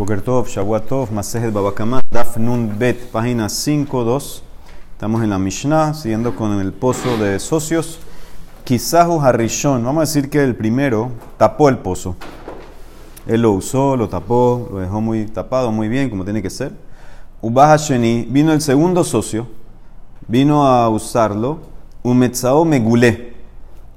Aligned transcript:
Boker 0.00 0.22
Tov, 0.22 0.48
Shavuot 0.48 1.10
Masejet 1.10 1.52
Babakama, 1.52 2.00
Daf 2.10 2.38
Nun 2.38 2.72
Bet, 2.78 3.10
página 3.12 3.48
5.2. 3.48 4.40
Estamos 4.92 5.22
en 5.22 5.28
la 5.28 5.38
Mishnah, 5.38 5.92
siguiendo 5.92 6.34
con 6.34 6.58
el 6.58 6.72
pozo 6.72 7.18
de 7.18 7.38
socios. 7.38 7.98
Kizahu 8.64 9.20
Harishon, 9.20 9.84
vamos 9.84 9.98
a 9.98 10.06
decir 10.06 10.30
que 10.30 10.42
el 10.42 10.56
primero 10.56 11.10
tapó 11.36 11.68
el 11.68 11.76
pozo. 11.76 12.16
Él 13.26 13.42
lo 13.42 13.52
usó, 13.52 13.94
lo 13.94 14.08
tapó, 14.08 14.70
lo 14.72 14.78
dejó 14.78 15.02
muy 15.02 15.26
tapado, 15.26 15.70
muy 15.70 15.88
bien, 15.88 16.08
como 16.08 16.24
tiene 16.24 16.40
que 16.40 16.48
ser. 16.48 16.72
Ubaha 17.42 17.76
Sheni, 17.76 18.22
vino 18.22 18.54
el 18.54 18.62
segundo 18.62 19.04
socio, 19.04 19.48
vino 20.26 20.66
a 20.66 20.88
usarlo, 20.88 21.58
Umetzao 22.02 22.64
Megulé, 22.64 23.34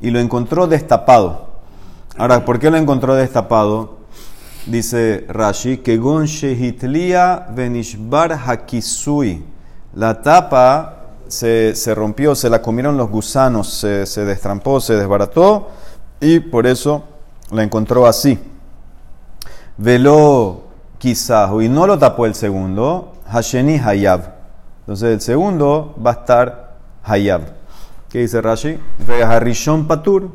y 0.01 0.11
lo 0.11 0.19
encontró 0.19 0.67
destapado. 0.67 1.47
Ahora, 2.17 2.43
¿por 2.43 2.59
qué 2.59 2.69
lo 2.69 2.75
encontró 2.75 3.15
destapado? 3.15 4.02
Dice 4.65 5.25
Rashi, 5.27 5.77
que 5.79 5.97
shehitlia 5.97 7.47
venishbar 7.53 8.31
hakisui. 8.31 9.43
La 9.95 10.21
tapa 10.21 11.03
se, 11.27 11.75
se, 11.75 11.93
rompió, 11.93 12.33
se 12.33 12.49
la 12.49 12.61
comieron 12.61 12.95
los 12.95 13.09
gusanos, 13.09 13.67
se, 13.67 14.05
se 14.05 14.23
destrampó, 14.23 14.79
se 14.79 14.95
desbarató 14.95 15.67
y 16.21 16.39
por 16.39 16.65
eso 16.65 17.03
la 17.51 17.63
encontró 17.63 18.07
así. 18.07 18.39
Veló 19.77 20.63
quizás, 20.97 21.51
y 21.61 21.67
no 21.67 21.85
lo 21.85 21.99
tapó 21.99 22.25
el 22.25 22.33
segundo, 22.33 23.13
Hasheni 23.27 23.77
Hayab. 23.77 24.33
Entonces 24.81 25.13
el 25.13 25.21
segundo 25.21 25.93
va 26.03 26.11
a 26.11 26.13
estar 26.13 26.77
Hayab. 27.03 27.41
¿Qué 28.09 28.19
dice 28.19 28.41
Rashi? 28.41 28.79
Harishon 29.27 29.87
Patur. 29.87 30.29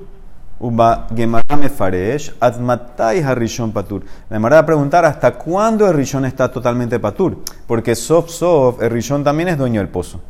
Uba 0.60 1.06
Mefaresh, 1.10 2.34
Admatai 2.40 3.22
Harishon 3.22 3.72
Patur. 3.72 4.02
La 4.28 4.36
Gemara 4.36 4.56
va 4.56 4.62
a 4.62 4.66
preguntar 4.66 5.04
hasta 5.04 5.32
cuándo 5.32 5.86
el 5.86 5.94
Rishon 5.94 6.24
está 6.24 6.50
totalmente 6.50 6.98
Patur. 6.98 7.38
Porque 7.66 7.94
Sof 7.94 8.28
Sof, 8.28 8.82
el 8.82 8.90
Rishon 8.90 9.22
también 9.22 9.50
es 9.50 9.58
dueño 9.58 9.80
del 9.80 9.88
pozo. 9.88 10.20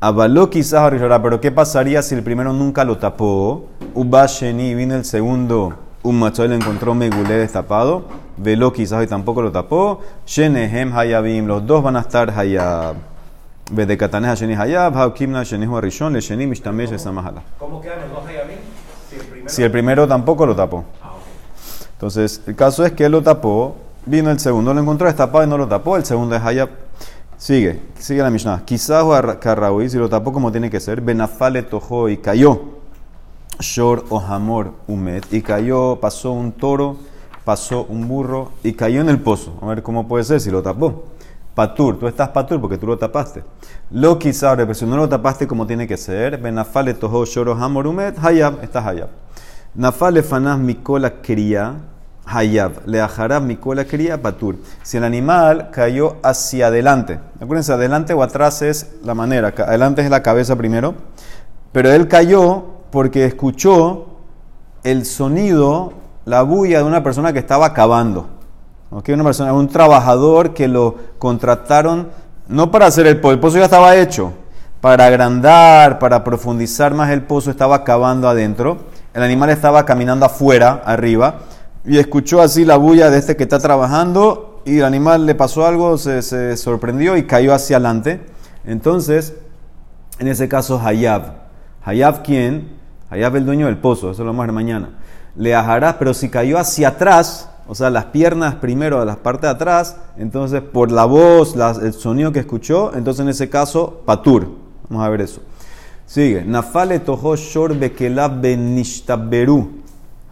Avaló 0.00 0.50
quizás 0.50 0.90
pero 1.22 1.40
¿qué 1.40 1.52
pasaría 1.52 2.02
si 2.02 2.14
el 2.14 2.22
primero 2.22 2.52
nunca 2.52 2.84
lo 2.84 2.98
tapó? 2.98 3.66
Uba 3.94 4.26
Sheni, 4.26 4.74
vino 4.74 4.94
el 4.94 5.04
segundo, 5.04 5.74
un 6.02 6.18
macho 6.18 6.46
le 6.46 6.56
encontró 6.56 6.94
Megulé 6.94 7.34
destapado. 7.34 8.04
Veló 8.38 8.72
quizás 8.72 9.04
y 9.04 9.06
tampoco 9.06 9.42
lo 9.42 9.52
tapó. 9.52 10.00
Shenehem 10.26 10.96
Hayabim, 10.96 11.46
los 11.46 11.66
dos 11.66 11.82
van 11.82 11.96
a 11.96 12.00
estar 12.00 12.30
Hayab. 12.30 12.96
Bedekatanes 13.70 14.30
Hasheni 14.30 14.54
Hayab, 14.54 14.96
Haukimna 14.96 15.44
Shenihu 15.44 15.76
Harishon, 15.76 16.14
Le 16.14 16.20
Sheni 16.20 16.46
Mishtamesh 16.46 16.98
Samahala. 16.98 17.42
¿Cómo 17.58 17.80
quedan 17.80 18.00
los 18.00 18.10
dos 18.10 18.26
Hayabim? 18.26 18.56
Si 19.50 19.62
el 19.62 19.70
primero 19.70 20.06
tampoco 20.06 20.46
lo 20.46 20.54
tapó. 20.54 20.84
Entonces, 21.94 22.40
el 22.46 22.56
caso 22.56 22.84
es 22.84 22.92
que 22.92 23.04
él 23.04 23.12
lo 23.12 23.22
tapó, 23.22 23.76
vino 24.06 24.30
el 24.30 24.38
segundo, 24.38 24.72
lo 24.72 24.80
encontró 24.80 25.06
destapado 25.06 25.44
y 25.44 25.48
no 25.48 25.58
lo 25.58 25.66
tapó, 25.68 25.96
el 25.96 26.04
segundo 26.04 26.36
es 26.36 26.42
Hayab. 26.42 26.70
Sigue, 27.36 27.80
sigue 27.98 28.22
la 28.22 28.30
Mishnah. 28.30 28.62
Quizás 28.64 29.04
Carraui, 29.40 29.90
si 29.90 29.98
lo 29.98 30.08
tapó 30.08 30.32
como 30.32 30.52
tiene 30.52 30.70
que 30.70 30.78
ser, 30.78 31.00
Benafale 31.00 31.62
tojó 31.62 32.08
y 32.08 32.18
cayó. 32.18 32.60
Shor 33.58 34.04
o 34.08 34.20
Hamor 34.20 34.72
Umet, 34.86 35.32
y 35.32 35.42
cayó, 35.42 35.96
pasó 35.96 36.32
un 36.32 36.52
toro, 36.52 36.96
pasó 37.44 37.84
un 37.88 38.08
burro 38.08 38.52
y 38.62 38.72
cayó 38.72 39.00
en 39.00 39.08
el 39.08 39.18
pozo. 39.18 39.58
A 39.60 39.66
ver 39.66 39.82
cómo 39.82 40.06
puede 40.06 40.24
ser 40.24 40.40
si 40.40 40.50
lo 40.50 40.62
tapó. 40.62 41.04
Patur, 41.54 41.98
tú 41.98 42.06
estás 42.06 42.28
patur 42.28 42.60
porque 42.60 42.78
tú 42.78 42.86
lo 42.86 42.96
tapaste. 42.96 43.42
Lo 43.90 44.18
quizás, 44.18 44.56
pero 44.56 44.72
si 44.72 44.86
no 44.86 44.96
lo 44.96 45.08
tapaste 45.08 45.46
como 45.46 45.66
tiene 45.66 45.86
que 45.86 45.96
ser, 45.96 46.38
Benafale 46.38 46.94
tojó 46.94 47.24
Shor 47.26 47.48
o 47.48 47.54
Hamor 47.54 47.86
Umet, 47.86 48.16
Hayab, 48.22 48.62
estás 48.62 48.86
Hayab. 48.86 49.08
Nafale 49.74 50.22
fanaz 50.22 50.58
mikola 50.58 51.22
cría, 51.22 51.74
hayab. 52.26 52.72
Le 52.86 53.00
ajarab 53.00 53.44
mikola 53.44 53.84
cría, 53.84 54.20
patur. 54.20 54.56
Si 54.82 54.96
el 54.96 55.04
animal 55.04 55.70
cayó 55.70 56.16
hacia 56.22 56.66
adelante, 56.66 57.20
acuérdense, 57.40 57.72
adelante 57.72 58.12
o 58.12 58.22
atrás 58.22 58.62
es 58.62 58.96
la 59.04 59.14
manera, 59.14 59.54
adelante 59.56 60.02
es 60.02 60.10
la 60.10 60.22
cabeza 60.22 60.56
primero, 60.56 60.94
pero 61.70 61.90
él 61.92 62.08
cayó 62.08 62.64
porque 62.90 63.24
escuchó 63.24 64.06
el 64.82 65.04
sonido, 65.04 65.92
la 66.24 66.42
bulla 66.42 66.78
de 66.78 66.84
una 66.84 67.04
persona 67.04 67.32
que 67.32 67.38
estaba 67.38 67.72
cavando. 67.72 68.28
¿Okay? 68.90 69.14
Una 69.14 69.22
persona, 69.22 69.52
un 69.52 69.68
trabajador 69.68 70.52
que 70.52 70.66
lo 70.66 70.96
contrataron 71.18 72.08
no 72.48 72.72
para 72.72 72.86
hacer 72.86 73.06
el 73.06 73.20
pozo, 73.20 73.34
el 73.34 73.38
pozo 73.38 73.58
ya 73.58 73.66
estaba 73.66 73.94
hecho, 73.94 74.32
para 74.80 75.06
agrandar, 75.06 76.00
para 76.00 76.24
profundizar 76.24 76.92
más 76.92 77.10
el 77.10 77.22
pozo, 77.22 77.52
estaba 77.52 77.84
cavando 77.84 78.28
adentro 78.28 78.78
el 79.14 79.22
animal 79.22 79.50
estaba 79.50 79.84
caminando 79.84 80.26
afuera, 80.26 80.82
arriba, 80.84 81.40
y 81.84 81.98
escuchó 81.98 82.40
así 82.40 82.64
la 82.64 82.76
bulla 82.76 83.10
de 83.10 83.18
este 83.18 83.36
que 83.36 83.42
está 83.42 83.58
trabajando, 83.58 84.62
y 84.64 84.78
el 84.78 84.84
animal 84.84 85.26
le 85.26 85.34
pasó 85.34 85.66
algo, 85.66 85.96
se, 85.98 86.56
sorprendió 86.56 87.16
y 87.16 87.24
cayó 87.24 87.54
hacia 87.54 87.76
adelante. 87.76 88.20
Entonces, 88.64 89.34
en 90.18 90.28
ese 90.28 90.48
caso, 90.48 90.80
Hayab. 90.80 91.34
Hayab, 91.84 92.22
¿quién? 92.22 92.76
Hayab, 93.08 93.36
el 93.36 93.46
dueño 93.46 93.66
del 93.66 93.78
pozo, 93.78 94.10
eso 94.10 94.22
lo 94.22 94.30
vamos 94.30 94.44
a 94.44 94.46
ver 94.46 94.54
mañana. 94.54 94.90
Le 95.34 95.54
ajarás, 95.54 95.96
pero 95.98 96.12
si 96.12 96.28
cayó 96.28 96.58
hacia 96.58 96.88
atrás, 96.88 97.48
o 97.66 97.74
sea, 97.74 97.88
las 97.88 98.06
piernas 98.06 98.56
primero, 98.56 99.04
las 99.04 99.16
partes 99.16 99.42
de 99.42 99.48
atrás, 99.48 99.96
entonces 100.18 100.60
por 100.60 100.90
la 100.92 101.04
voz, 101.04 101.54
el 101.80 101.92
sonido 101.92 102.32
que 102.32 102.40
escuchó, 102.40 102.92
entonces 102.94 103.22
en 103.22 103.28
ese 103.30 103.48
caso, 103.48 104.02
patur. 104.04 104.48
Vamos 104.88 105.06
a 105.06 105.08
ver 105.08 105.22
eso. 105.22 105.40
Sigue. 106.10 106.42
Nafale 106.44 106.98
tojo 106.98 107.36
shor 107.36 107.72
bekelab 107.78 108.40
benishtaberu. 108.42 109.68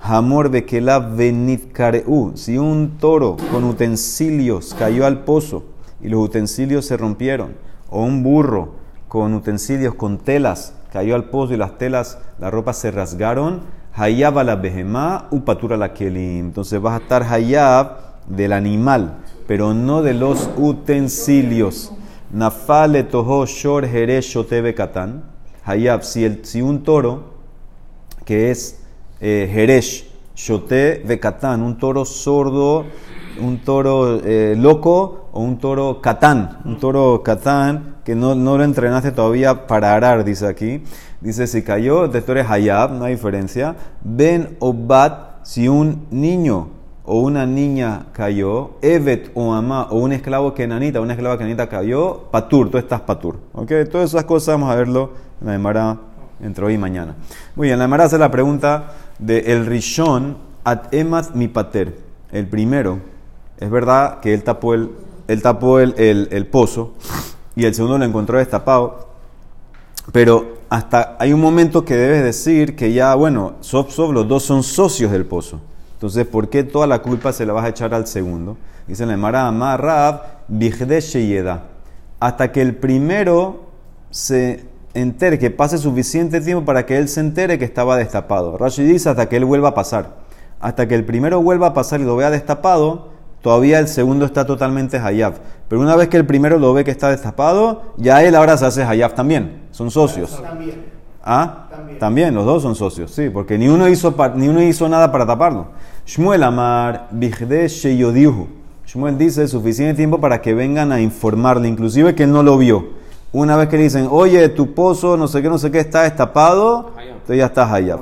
Hamor 0.00 0.48
bekelab 0.50 1.16
benitkareu. 1.16 2.32
Si 2.34 2.58
un 2.58 2.98
toro 2.98 3.36
con 3.52 3.62
utensilios 3.62 4.74
cayó 4.76 5.06
al 5.06 5.20
pozo 5.20 5.62
y 6.00 6.08
los 6.08 6.18
utensilios 6.24 6.84
se 6.84 6.96
rompieron, 6.96 7.54
o 7.90 8.02
un 8.02 8.24
burro 8.24 8.74
con 9.06 9.32
utensilios, 9.34 9.94
con 9.94 10.18
telas, 10.18 10.74
cayó 10.92 11.14
al 11.14 11.26
pozo 11.26 11.54
y 11.54 11.56
las 11.58 11.78
telas, 11.78 12.18
la 12.40 12.50
ropa 12.50 12.72
se 12.72 12.90
rasgaron, 12.90 13.60
hayab 13.94 14.44
la 14.44 14.56
behemá, 14.56 15.28
upatura 15.30 15.76
la 15.76 15.94
kelim. 15.94 16.46
Entonces 16.46 16.82
vas 16.82 16.94
a 16.94 17.02
estar 17.04 17.22
hayab 17.22 17.98
del 18.26 18.52
animal, 18.52 19.18
pero 19.46 19.74
no 19.74 20.02
de 20.02 20.14
los 20.14 20.50
utensilios. 20.56 21.92
Nafale 22.32 23.04
tojo 23.04 23.46
shor 23.46 23.86
jeresh 23.86 24.34
shotebe 24.34 24.74
katan. 24.74 25.37
Hayab, 25.68 26.02
si, 26.02 26.24
el, 26.24 26.44
si 26.46 26.62
un 26.62 26.82
toro 26.82 27.24
que 28.24 28.50
es 28.50 28.80
eh, 29.20 29.50
Jeresh, 29.52 30.08
Shote 30.34 31.02
Bekatán, 31.04 31.62
un 31.62 31.76
toro 31.76 32.04
sordo, 32.06 32.86
un 33.38 33.58
toro 33.58 34.20
eh, 34.24 34.54
loco 34.56 35.28
o 35.32 35.42
un 35.42 35.58
toro 35.58 36.00
Katán, 36.00 36.58
un 36.64 36.78
toro 36.78 37.22
Katán 37.22 37.96
que 38.04 38.14
no, 38.14 38.34
no, 38.34 38.56
lo 38.56 38.64
entrenaste 38.64 39.12
todavía 39.12 39.66
para 39.66 39.94
arar, 39.94 40.24
dice 40.24 40.46
aquí. 40.46 40.82
Dice, 41.20 41.46
si 41.46 41.62
cayó, 41.62 42.08
de 42.08 42.22
toro 42.22 42.40
es 42.40 42.48
Hayab, 42.48 42.92
no 42.92 43.04
hay 43.04 43.14
diferencia. 43.14 43.76
Ben 44.02 44.56
o 44.60 44.72
Bat, 44.72 45.44
si 45.44 45.68
un 45.68 46.06
niño 46.10 46.77
o 47.08 47.20
una 47.20 47.46
niña 47.46 48.04
cayó, 48.12 48.72
Evet 48.82 49.30
o 49.34 49.54
Amá, 49.54 49.88
o 49.90 49.96
un 49.96 50.12
esclavo 50.12 50.52
kenanita, 50.52 51.00
una 51.00 51.14
esclava 51.14 51.38
kenanita 51.38 51.66
cayó, 51.66 52.24
Patur, 52.30 52.70
tú 52.70 52.76
estás 52.76 53.00
Patur. 53.00 53.38
¿Ok? 53.54 53.72
Todas 53.90 54.10
esas 54.10 54.24
cosas 54.24 54.56
vamos 54.56 54.70
a 54.70 54.74
verlo 54.74 55.12
la 55.40 55.54
Emara 55.54 55.96
entre 56.42 56.66
hoy 56.66 56.74
y 56.74 56.78
mañana. 56.78 57.16
Muy 57.56 57.68
bien, 57.68 57.78
la 57.78 57.86
Emara 57.86 58.04
hace 58.04 58.18
la 58.18 58.30
pregunta 58.30 58.92
de 59.18 59.38
el 59.38 59.64
Rishon 59.64 60.36
at 60.64 60.92
emat 60.92 61.34
mi 61.34 61.48
pater. 61.48 61.98
El 62.30 62.46
primero, 62.46 62.98
es 63.58 63.70
verdad 63.70 64.20
que 64.20 64.34
él 64.34 64.44
tapó 64.44 64.74
el, 64.74 64.90
él 65.28 65.40
tapó 65.40 65.80
el, 65.80 65.94
el, 65.96 66.46
pozo 66.46 66.92
y 67.56 67.64
el 67.64 67.74
segundo 67.74 67.96
lo 67.96 68.04
encontró 68.04 68.36
destapado, 68.36 69.08
pero 70.12 70.58
hasta 70.68 71.16
hay 71.18 71.32
un 71.32 71.40
momento 71.40 71.86
que 71.86 71.96
debes 71.96 72.22
decir 72.22 72.76
que 72.76 72.92
ya, 72.92 73.14
bueno, 73.14 73.54
Sof 73.60 73.92
Sof, 73.92 74.12
los 74.12 74.28
dos 74.28 74.42
son 74.42 74.62
socios 74.62 75.10
del 75.10 75.24
pozo. 75.24 75.58
Entonces, 75.98 76.28
¿por 76.28 76.48
qué 76.48 76.62
toda 76.62 76.86
la 76.86 77.02
culpa 77.02 77.32
se 77.32 77.44
la 77.44 77.52
vas 77.52 77.64
a 77.64 77.70
echar 77.70 77.92
al 77.92 78.06
segundo? 78.06 78.56
Dice 78.86 79.04
la 79.04 79.14
Emara, 79.14 79.48
Amar 79.48 79.82
Rab, 79.82 80.22
Sheyeda. 80.48 81.64
Hasta 82.20 82.52
que 82.52 82.62
el 82.62 82.76
primero 82.76 83.64
se 84.10 84.64
entere, 84.94 85.40
que 85.40 85.50
pase 85.50 85.76
suficiente 85.76 86.40
tiempo 86.40 86.64
para 86.64 86.86
que 86.86 86.98
él 86.98 87.08
se 87.08 87.18
entere 87.18 87.58
que 87.58 87.64
estaba 87.64 87.96
destapado. 87.96 88.56
Rashi 88.56 88.84
dice 88.84 89.08
hasta 89.08 89.28
que 89.28 89.38
él 89.38 89.44
vuelva 89.44 89.70
a 89.70 89.74
pasar. 89.74 90.18
Hasta 90.60 90.86
que 90.86 90.94
el 90.94 91.04
primero 91.04 91.42
vuelva 91.42 91.66
a 91.66 91.74
pasar 91.74 92.00
y 92.00 92.04
lo 92.04 92.14
vea 92.14 92.30
destapado, 92.30 93.08
todavía 93.40 93.80
el 93.80 93.88
segundo 93.88 94.24
está 94.24 94.46
totalmente 94.46 94.98
hayab. 94.98 95.34
Pero 95.66 95.82
una 95.82 95.96
vez 95.96 96.06
que 96.06 96.16
el 96.16 96.26
primero 96.26 96.60
lo 96.60 96.72
ve 96.74 96.84
que 96.84 96.92
está 96.92 97.10
destapado, 97.10 97.94
ya 97.96 98.22
él 98.22 98.36
ahora 98.36 98.56
se 98.56 98.66
hace 98.66 98.84
hayab 98.84 99.16
también. 99.16 99.62
Son 99.72 99.90
socios. 99.90 100.40
También. 100.40 100.97
¿Ah? 101.30 101.68
También. 102.00 102.34
los 102.34 102.46
dos 102.46 102.62
son 102.62 102.74
socios, 102.74 103.10
sí, 103.10 103.28
porque 103.28 103.58
ni 103.58 103.68
uno 103.68 103.86
hizo, 103.86 104.14
ni 104.34 104.48
uno 104.48 104.62
hizo 104.62 104.88
nada 104.88 105.12
para 105.12 105.26
taparlo. 105.26 105.66
Shmuel 106.06 106.42
Amar, 106.42 107.08
Bigde 107.10 107.68
Sheyodihu. 107.68 108.48
Shmuel 108.86 109.18
dice 109.18 109.46
suficiente 109.46 109.92
tiempo 109.92 110.18
para 110.18 110.40
que 110.40 110.54
vengan 110.54 110.90
a 110.90 111.02
informarle, 111.02 111.68
inclusive 111.68 112.14
que 112.14 112.22
él 112.22 112.32
no 112.32 112.42
lo 112.42 112.56
vio. 112.56 112.96
Una 113.30 113.56
vez 113.56 113.68
que 113.68 113.76
dicen, 113.76 114.08
oye, 114.10 114.48
tu 114.48 114.72
pozo, 114.72 115.18
no 115.18 115.28
sé 115.28 115.42
qué, 115.42 115.50
no 115.50 115.58
sé 115.58 115.70
qué, 115.70 115.80
está 115.80 116.04
destapado, 116.04 116.92
entonces 116.98 117.36
ya 117.36 117.44
estás 117.44 117.70
allá. 117.70 117.98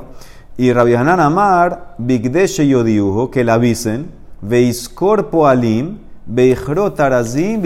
Y 0.55 0.71
Rabbi 0.71 0.95
Hanan 0.95 1.19
Amar, 1.19 1.95
Bigdeshe 1.97 2.65
Yodiujo, 2.65 3.29
que 3.29 3.43
la 3.43 3.55
avisen, 3.55 4.09
Veiscorpo 4.41 5.47
Alim, 5.47 5.97
Beijro 6.25 6.93
tarazim. 6.93 7.61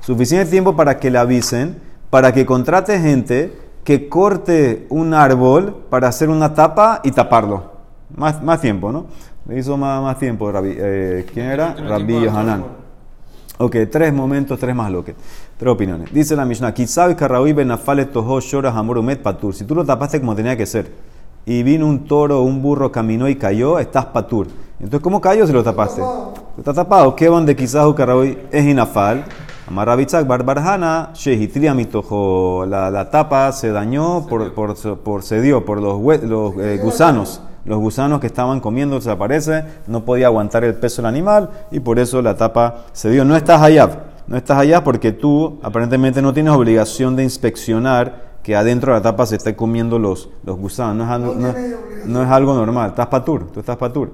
Suficiente 0.00 0.50
tiempo 0.50 0.76
para 0.76 0.98
que 0.98 1.10
le 1.10 1.16
avisen, 1.16 1.76
para 2.10 2.32
que 2.34 2.44
contrate 2.44 3.00
gente 3.00 3.65
que 3.86 4.08
corte 4.08 4.88
un 4.90 5.14
árbol 5.14 5.72
para 5.88 6.08
hacer 6.08 6.28
una 6.28 6.52
tapa 6.52 7.00
y 7.04 7.12
taparlo. 7.12 7.70
Más, 8.16 8.42
más 8.42 8.60
tiempo, 8.60 8.90
¿no? 8.90 9.06
Le 9.48 9.60
hizo 9.60 9.76
más, 9.76 10.02
más 10.02 10.18
tiempo. 10.18 10.50
Eh, 10.64 11.24
¿Quién 11.32 11.46
era? 11.46 11.72
Rabbi 11.72 12.26
Hanan. 12.26 12.64
Ok, 13.58 13.76
tres 13.88 14.12
momentos, 14.12 14.58
tres 14.58 14.74
más 14.74 14.90
lo 14.90 15.04
que. 15.04 15.14
Tres 15.56 15.72
opiniones. 15.72 16.12
Dice 16.12 16.34
la 16.34 16.44
Mishnah, 16.44 16.74
Kisabi 16.74 17.14
Karraui 17.14 17.52
Benafale 17.52 18.06
Toho 18.06 18.40
Shora 18.40 18.70
Hamorumet 18.70 19.22
Patur. 19.22 19.54
Si 19.54 19.64
tú 19.64 19.76
lo 19.76 19.84
tapaste 19.84 20.18
como 20.18 20.34
tenía 20.34 20.56
que 20.56 20.66
ser, 20.66 20.90
y 21.44 21.62
vino 21.62 21.86
un 21.86 22.06
toro, 22.06 22.42
un 22.42 22.60
burro, 22.60 22.90
caminó 22.90 23.28
y 23.28 23.36
cayó, 23.36 23.78
estás 23.78 24.06
Patur. 24.06 24.48
Entonces, 24.80 25.00
¿cómo 25.00 25.20
cayó 25.20 25.46
si 25.46 25.52
lo 25.52 25.62
tapaste? 25.62 26.02
Está 26.58 26.74
tapado. 26.74 27.14
¿Qué 27.14 27.28
van 27.28 27.46
de 27.46 27.54
Kisahu 27.54 27.94
Karraui? 27.94 28.36
Es 28.50 28.64
inafal. 28.64 29.24
Amarabitzak 29.68 30.26
Barbarhana, 30.26 31.10
Shehitria 31.14 31.74
Mitojo. 31.74 32.66
La, 32.66 33.10
tapa 33.10 33.52
se 33.52 33.70
dañó, 33.70 34.26
por, 34.26 34.54
por, 34.54 34.76
por, 34.98 35.22
se 35.22 35.40
dio 35.40 35.64
por 35.64 35.80
los, 35.80 36.22
los 36.22 36.54
eh, 36.58 36.78
gusanos 36.82 37.40
los 37.66 37.80
gusanos 37.80 38.20
que 38.20 38.28
estaban 38.28 38.60
comiendo 38.60 39.00
se 39.00 39.10
aparece, 39.10 39.64
no 39.88 40.04
podía 40.04 40.26
aguantar 40.26 40.64
el 40.64 40.74
peso 40.74 41.02
del 41.02 41.06
animal 41.06 41.50
y 41.70 41.80
por 41.80 41.98
eso 41.98 42.22
la 42.22 42.36
tapa 42.36 42.86
se 42.92 43.10
dio. 43.10 43.24
No 43.24 43.36
estás 43.36 43.60
allá, 43.60 44.04
no 44.28 44.36
estás 44.36 44.58
allá 44.58 44.84
porque 44.84 45.12
tú 45.12 45.58
aparentemente 45.62 46.22
no 46.22 46.32
tienes 46.32 46.52
obligación 46.52 47.16
de 47.16 47.24
inspeccionar 47.24 48.36
que 48.42 48.54
adentro 48.54 48.92
de 48.92 49.00
la 49.00 49.02
tapa 49.02 49.26
se 49.26 49.34
esté 49.36 49.56
comiendo 49.56 49.98
los, 49.98 50.30
los 50.44 50.56
gusanos. 50.56 51.08
No 51.08 51.12
algo, 51.12 51.34
no, 52.06 52.22
es 52.22 52.28
algo 52.28 52.54
normal, 52.54 52.90
estás 52.90 53.06
patur, 53.06 53.50
tú 53.52 53.60
estás 53.60 53.76
patur. 53.76 54.12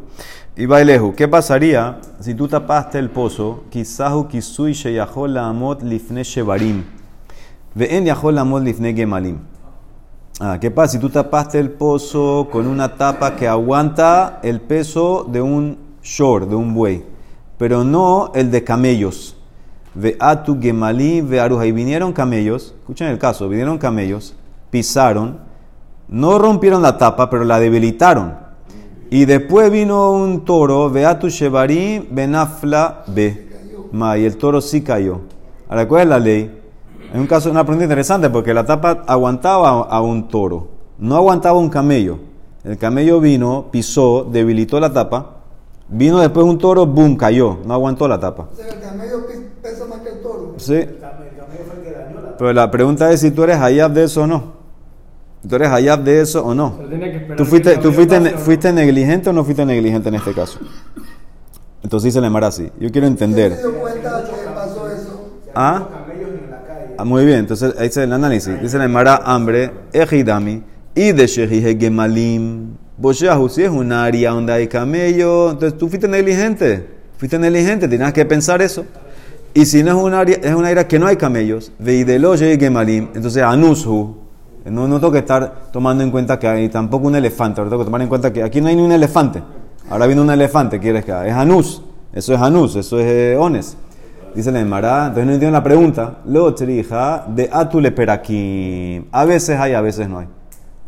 Y 0.57 0.67
Baileju, 0.67 1.15
¿qué 1.15 1.29
pasaría 1.29 2.01
si 2.21 2.35
tú 2.35 2.49
tapaste 2.49 2.99
el 2.99 3.11
pozo? 3.11 3.65
Kisahu 3.71 4.29
kisui 4.29 4.73
sheyahol 4.73 5.37
amot 5.39 5.83
lifne 5.83 6.23
shevarim. 6.25 6.85
Ve'en 7.75 8.05
yahol 8.05 8.39
amot 8.39 8.63
lifne 8.63 8.93
gemalim. 8.93 9.39
Ah, 10.41 10.59
¿Qué 10.61 10.71
pasa 10.71 10.93
si 10.93 10.99
tú 10.99 11.09
tapaste 11.09 11.59
el 11.59 11.71
pozo 11.71 12.49
con 12.51 12.67
una 12.67 12.97
tapa 12.97 13.37
que 13.37 13.47
aguanta 13.47 14.41
el 14.43 14.61
peso 14.61 15.27
de 15.31 15.41
un 15.41 15.79
short, 16.03 16.49
de 16.49 16.55
un 16.55 16.75
buey, 16.75 17.05
pero 17.59 17.85
no 17.85 18.33
el 18.35 18.51
de 18.51 18.65
camellos? 18.65 19.37
Ve 19.95 20.17
atu 20.19 20.59
gemali 20.61 21.21
ve 21.21 21.39
aruja. 21.41 21.67
Y 21.67 21.73
vinieron 21.73 22.13
camellos, 22.13 22.75
escuchen 22.79 23.09
el 23.09 23.19
caso, 23.19 23.49
vinieron 23.49 23.79
camellos, 23.79 24.35
pisaron, 24.71 25.39
no 26.13 26.39
rompieron 26.39 26.83
la 26.83 26.99
tapa, 26.99 27.31
pero 27.31 27.45
la 27.45 27.59
debilitaron. 27.59 28.35
Y 29.11 29.25
después 29.25 29.71
vino 29.71 30.13
un 30.13 30.45
toro, 30.45 30.91
ve 30.91 31.07
atu 31.07 31.29
shevarim 31.29 32.07
benafla 32.11 33.03
be. 33.07 33.49
Ma, 33.93 34.17
y 34.17 34.25
el 34.25 34.37
toro 34.37 34.61
sí 34.61 34.83
cayó. 34.83 35.21
Ahora, 35.69 35.89
¿cuál 35.89 36.03
es 36.03 36.09
la 36.09 36.19
ley? 36.19 36.61
Es 37.13 37.19
un 37.19 37.27
caso, 37.27 37.51
una 37.51 37.65
pregunta 37.65 37.85
interesante 37.85 38.31
porque 38.31 38.55
la 38.55 38.65
tapa 38.65 39.05
aguantaba 39.07 39.69
a 39.83 40.01
un 40.01 40.29
toro, 40.29 40.69
no 40.99 41.17
aguantaba 41.17 41.59
un 41.59 41.69
camello. 41.69 42.19
El 42.65 42.79
camello 42.79 43.21
vino, 43.21 43.67
pisó, 43.71 44.29
debilitó 44.31 44.81
la 44.81 44.93
tapa, 44.93 45.37
vino 45.89 46.21
después 46.21 46.47
un 46.47 46.59
toro, 46.59 46.87
boom, 46.87 47.17
cayó, 47.17 47.59
no 47.65 47.75
aguantó 47.75 48.07
la 48.07 48.21
tapa. 48.21 48.49
O 48.53 48.57
sea, 48.57 48.69
el 48.69 48.81
camello 48.81 49.27
pesa 49.63 49.87
más 49.87 50.01
que 50.01 50.11
el 50.11 50.23
toro. 50.23 50.55
Sí. 50.59 50.75
El 50.75 50.99
camello 50.99 51.45
fue 51.67 51.77
el 51.77 51.83
que 51.83 51.91
dañó 51.91 52.15
la 52.17 52.23
tapa. 52.23 52.37
Pero 52.39 52.53
la 52.53 52.71
pregunta 52.71 53.11
es 53.11 53.21
si 53.21 53.31
tú 53.31 53.45
eres 53.45 53.59
hayab 53.59 53.93
de 53.93 54.05
eso 54.05 54.23
o 54.23 54.27
no. 54.27 54.62
¿Tú 55.49 55.57
eres 55.57 55.69
hayab 55.71 56.05
de 56.05 56.21
eso 56.21 56.45
o 56.45 56.55
no? 56.55 56.79
¿Tú, 57.37 57.45
fuiste, 57.45 57.77
tú 57.79 57.93
fuiste, 57.93 58.21
fuiste 58.39 58.73
negligente 58.73 59.31
o 59.31 59.33
no 59.33 59.45
fuiste 59.45 59.67
negligente 59.67 60.09
en 60.09 60.15
este 60.15 60.33
caso? 60.33 60.61
Entonces 61.83 62.13
dice 62.13 62.21
Lemar 62.21 62.45
así. 62.45 62.71
Yo 62.79 62.91
quiero 62.93 63.07
entender. 63.09 63.57
¿Se 63.57 63.63
dio 63.63 63.81
cuenta 63.81 64.23
que 64.25 64.51
pasó 64.55 64.89
eso? 64.89 65.31
¿Ah? 65.55 65.89
Ah, 66.97 67.05
muy 67.05 67.25
bien, 67.25 67.41
entonces 67.41 67.75
ahí 67.79 67.91
se 67.91 68.05
el 68.05 68.13
análisis. 68.13 68.61
Dice 68.63 68.79
la 68.79 68.85
Emara 68.85 69.17
hambre, 69.25 69.73
ejidami, 69.93 70.63
y 70.95 71.11
de 71.11 71.27
shehije 71.27 71.77
gemalim. 71.77 72.77
Bosheahu, 72.97 73.49
si 73.49 73.65
es 73.65 73.71
un 73.71 73.91
área 73.91 74.31
donde 74.31 74.53
hay 74.53 74.69
camello, 74.69 75.51
entonces 75.51 75.77
tú 75.77 75.89
fuiste 75.89 76.07
negligente. 76.07 76.87
Fuiste 77.17 77.39
negligente, 77.39 77.89
tenías 77.89 78.13
que 78.13 78.25
pensar 78.25 78.63
eso. 78.63 78.85
Y 79.55 79.67
si 79.67 79.83
no 79.83 79.91
es 79.91 79.97
un 79.97 80.15
área, 80.15 80.37
es 80.41 80.55
una 80.55 80.69
área 80.69 80.87
que 80.87 80.99
no 80.99 81.07
hay 81.07 81.17
camellos, 81.17 81.73
y 81.85 82.05
gemalim, 82.05 83.09
entonces 83.15 83.43
anushu. 83.43 84.22
No, 84.65 84.87
no 84.87 85.01
tengo 85.01 85.13
que 85.13 85.19
estar 85.19 85.71
tomando 85.73 86.05
en 86.05 86.11
cuenta 86.11 86.39
que 86.39 86.47
hay 86.47 86.69
tampoco 86.69 87.09
un 87.09 87.17
elefante. 87.17 87.61
Ahora 87.61 87.71
tengo 87.71 87.83
que 87.83 87.87
tomar 87.87 88.03
en 88.03 88.09
cuenta 88.09 88.33
que 88.33 88.43
aquí 88.43 88.61
no 88.61 88.69
hay 88.69 88.77
ni 88.77 88.83
un 88.83 88.93
elefante. 88.93 89.43
Ahora 89.91 90.07
viene 90.07 90.23
un 90.23 90.31
elefante, 90.31 90.79
¿quieres 90.79 91.05
que 91.05 91.11
Es 91.11 91.35
anus. 91.35 91.83
Eso 92.13 92.35
es 92.35 92.41
anus, 92.41 92.77
eso 92.77 92.99
es 92.99 93.07
eh, 93.07 93.37
ones. 93.39 93.77
Dice 94.35 94.51
la 94.53 94.61
Emara, 94.61 95.07
entonces 95.07 95.27
no 95.27 95.33
entiendo 95.33 95.57
la 95.57 95.63
pregunta. 95.63 96.19
Lo 96.27 96.55
trija 96.55 97.25
de 97.27 97.49
atule 97.53 97.91
perakim. 97.91 99.07
A 99.11 99.25
veces 99.25 99.59
hay, 99.59 99.75
a 99.75 99.81
veces 99.81 100.09
no 100.09 100.19
hay. 100.19 100.29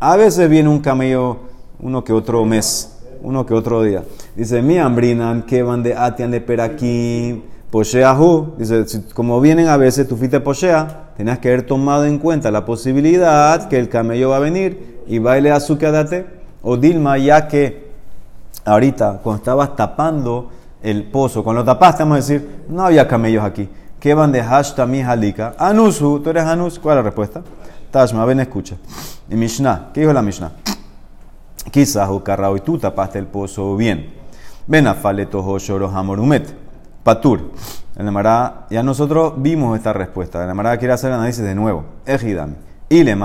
A 0.00 0.16
veces 0.16 0.48
viene 0.48 0.68
un 0.68 0.80
camello 0.80 1.38
uno 1.80 2.04
que 2.04 2.12
otro 2.12 2.44
mes, 2.44 2.98
uno 3.22 3.44
que 3.44 3.54
otro 3.54 3.82
día. 3.82 4.02
Dice, 4.36 4.62
mi 4.62 4.78
ambrinan, 4.78 5.42
que 5.42 5.62
van 5.62 5.82
de 5.82 5.94
atian 5.94 6.30
le 6.30 6.40
perakim. 6.40 7.42
Posheahu, 7.70 8.54
dice, 8.56 8.84
como 9.14 9.40
vienen 9.40 9.66
a 9.68 9.76
veces, 9.76 10.06
tú 10.06 10.16
fuiste 10.16 10.38
poshea, 10.40 11.03
tenías 11.16 11.38
que 11.38 11.48
haber 11.48 11.66
tomado 11.66 12.04
en 12.04 12.18
cuenta 12.18 12.50
la 12.50 12.64
posibilidad 12.64 13.68
que 13.68 13.78
el 13.78 13.88
camello 13.88 14.30
va 14.30 14.36
a 14.36 14.40
venir 14.40 15.02
y 15.06 15.18
baile 15.18 15.50
a 15.50 15.60
su. 15.60 15.78
O 16.62 16.76
Dilma, 16.76 17.18
ya 17.18 17.46
que 17.46 17.90
ahorita, 18.64 19.20
cuando 19.22 19.38
estabas 19.38 19.76
tapando 19.76 20.50
el 20.82 21.04
pozo. 21.04 21.42
Cuando 21.42 21.62
lo 21.62 21.66
tapaste, 21.66 22.02
vamos 22.02 22.16
a 22.16 22.20
decir, 22.20 22.64
no 22.68 22.84
había 22.84 23.08
camellos 23.08 23.42
aquí. 23.42 23.68
¿Qué 23.98 24.12
van 24.12 24.30
de 24.32 24.42
hashta 24.42 24.86
mi 24.86 25.02
halika? 25.02 25.54
Anusu, 25.58 26.20
¿tú 26.20 26.30
eres 26.30 26.44
Anus? 26.44 26.78
¿Cuál 26.78 26.98
es 26.98 26.98
la 26.98 27.02
respuesta? 27.04 27.42
Tashma, 27.90 28.24
ven, 28.26 28.40
escucha. 28.40 28.76
Y 29.30 29.34
Mishnah, 29.34 29.90
¿qué 29.94 30.00
dijo 30.00 30.12
la 30.12 30.20
Mishnah? 30.20 30.52
Quizás, 31.70 32.08
y 32.56 32.60
tú 32.60 32.78
tapaste 32.78 33.18
el 33.18 33.26
pozo 33.26 33.76
bien. 33.76 34.12
Ven 34.66 34.86
a 34.86 34.94
toho 35.30 35.58
shoro 35.58 35.88
hamorumet. 35.88 36.54
Patur. 37.02 37.50
En 37.96 38.12
la 38.12 38.66
ya 38.70 38.82
nosotros 38.82 39.34
vimos 39.36 39.76
esta 39.76 39.92
respuesta. 39.92 40.42
En 40.42 40.56
la 40.56 40.78
quiere 40.78 40.94
hacer 40.94 41.10
el 41.10 41.16
análisis 41.16 41.44
de 41.44 41.54
nuevo. 41.54 41.84
Ejidami. 42.06 42.54
Y 42.88 43.04
le. 43.04 43.16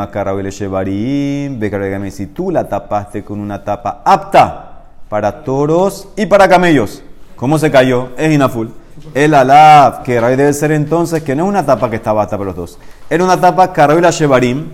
Si 2.11 2.27
tú 2.27 2.51
la 2.51 2.69
tapaste 2.69 3.23
con 3.23 3.39
una 3.39 3.63
tapa 3.63 4.01
apta 4.05 4.65
para 5.09 5.43
toros 5.43 6.09
y 6.15 6.27
para 6.27 6.47
camellos. 6.47 7.01
¿Cómo 7.35 7.57
se 7.57 7.71
cayó? 7.71 8.09
Es 8.15 8.31
inaful. 8.31 8.71
El 9.13 9.33
alaf, 9.33 10.03
que 10.03 10.21
debe 10.21 10.53
ser 10.53 10.71
entonces 10.71 11.23
que 11.23 11.35
no 11.35 11.45
es 11.45 11.49
una 11.49 11.65
tapa 11.65 11.89
que 11.89 11.95
estaba 11.95 12.21
apta 12.21 12.37
para 12.37 12.49
los 12.49 12.55
dos. 12.55 12.77
Era 13.09 13.23
una 13.23 13.39
tapa 13.39 13.73
la 14.01 14.11
shevarim. 14.11 14.67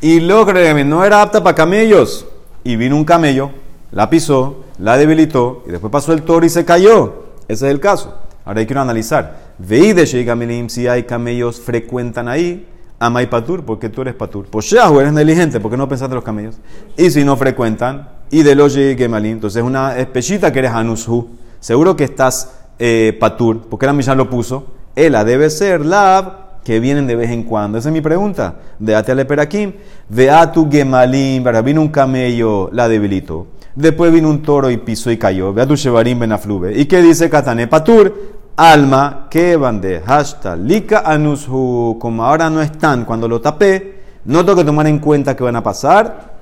Y 0.00 0.20
luego, 0.20 0.52
no 0.84 1.04
era 1.04 1.22
apta 1.22 1.42
para 1.42 1.56
camellos. 1.56 2.26
Y 2.62 2.76
vino 2.76 2.94
un 2.94 3.04
camello, 3.04 3.50
la 3.90 4.08
pisó, 4.08 4.64
la 4.78 4.96
debilitó. 4.96 5.64
Y 5.66 5.70
después 5.70 5.90
pasó 5.90 6.12
el 6.12 6.22
toro 6.22 6.46
y 6.46 6.50
se 6.50 6.64
cayó. 6.64 7.24
Ese 7.48 7.66
es 7.66 7.72
el 7.72 7.80
caso. 7.80 8.14
Ahora 8.44 8.60
hay 8.60 8.66
que 8.66 8.74
analizar. 8.74 9.36
Veí 9.58 9.92
de 9.92 10.06
Sheikamilim, 10.06 10.68
si 10.68 10.86
hay 10.86 11.04
camellos 11.04 11.60
frecuentan 11.60 12.28
ahí. 12.28 12.66
Amay 12.98 13.26
patur, 13.26 13.64
porque 13.64 13.88
tú 13.88 14.02
eres 14.02 14.14
patur. 14.14 14.46
Pues 14.46 14.68
ya, 14.68 14.88
eres 14.88 15.12
negligente, 15.12 15.58
porque 15.58 15.76
no 15.76 15.88
pensaste 15.88 16.14
los 16.14 16.24
camellos. 16.24 16.56
Y 16.96 17.10
si 17.10 17.24
no 17.24 17.36
frecuentan, 17.36 18.08
y 18.30 18.42
de 18.42 18.54
los 18.54 18.74
Gemalim, 18.74 19.32
entonces 19.32 19.60
es 19.62 19.66
una 19.66 19.96
espechita 19.98 20.52
que 20.52 20.60
eres 20.60 20.72
anushu 20.72 21.28
seguro 21.58 21.96
que 21.96 22.04
estás 22.04 22.52
eh, 22.78 23.16
patur, 23.18 23.62
porque 23.68 23.86
la 23.86 23.92
Mishnah 23.92 24.14
lo 24.14 24.30
puso. 24.30 24.66
Ela 24.96 25.24
debe 25.24 25.50
ser 25.50 25.84
lab 25.84 26.62
que 26.64 26.80
vienen 26.80 27.06
de 27.06 27.16
vez 27.16 27.30
en 27.30 27.42
cuando. 27.42 27.78
Esa 27.78 27.88
es 27.88 27.92
mi 27.92 28.00
pregunta. 28.00 28.56
De 28.78 28.94
Ate 28.94 29.24
Perakim, 29.24 29.72
de 30.08 30.30
Atu 30.30 30.68
Gemalim, 30.70 31.44
vino 31.64 31.80
un 31.80 31.88
camello, 31.88 32.70
la 32.72 32.88
debilitó. 32.88 33.46
Después 33.74 34.12
vino 34.12 34.28
un 34.28 34.42
toro 34.42 34.70
y 34.70 34.76
pisó 34.76 35.10
y 35.10 35.16
cayó. 35.16 35.52
Ve 35.52 35.66
tu 35.66 35.74
Benaflube. 36.18 36.78
¿Y 36.78 36.86
qué 36.86 37.00
dice 37.00 37.30
Katane 37.30 37.66
Patur? 37.66 38.40
Alma, 38.56 39.28
que 39.30 39.56
van 39.56 39.80
de 39.80 40.02
hasta 40.04 40.56
lika 40.56 41.02
anushu. 41.04 41.96
Como 41.98 42.24
ahora 42.24 42.50
no 42.50 42.60
están, 42.60 43.04
cuando 43.04 43.26
lo 43.28 43.40
tapé, 43.40 44.00
no 44.24 44.44
tengo 44.44 44.58
que 44.58 44.64
tomar 44.64 44.86
en 44.86 44.98
cuenta 44.98 45.34
que 45.34 45.44
van 45.44 45.56
a 45.56 45.62
pasar. 45.62 46.34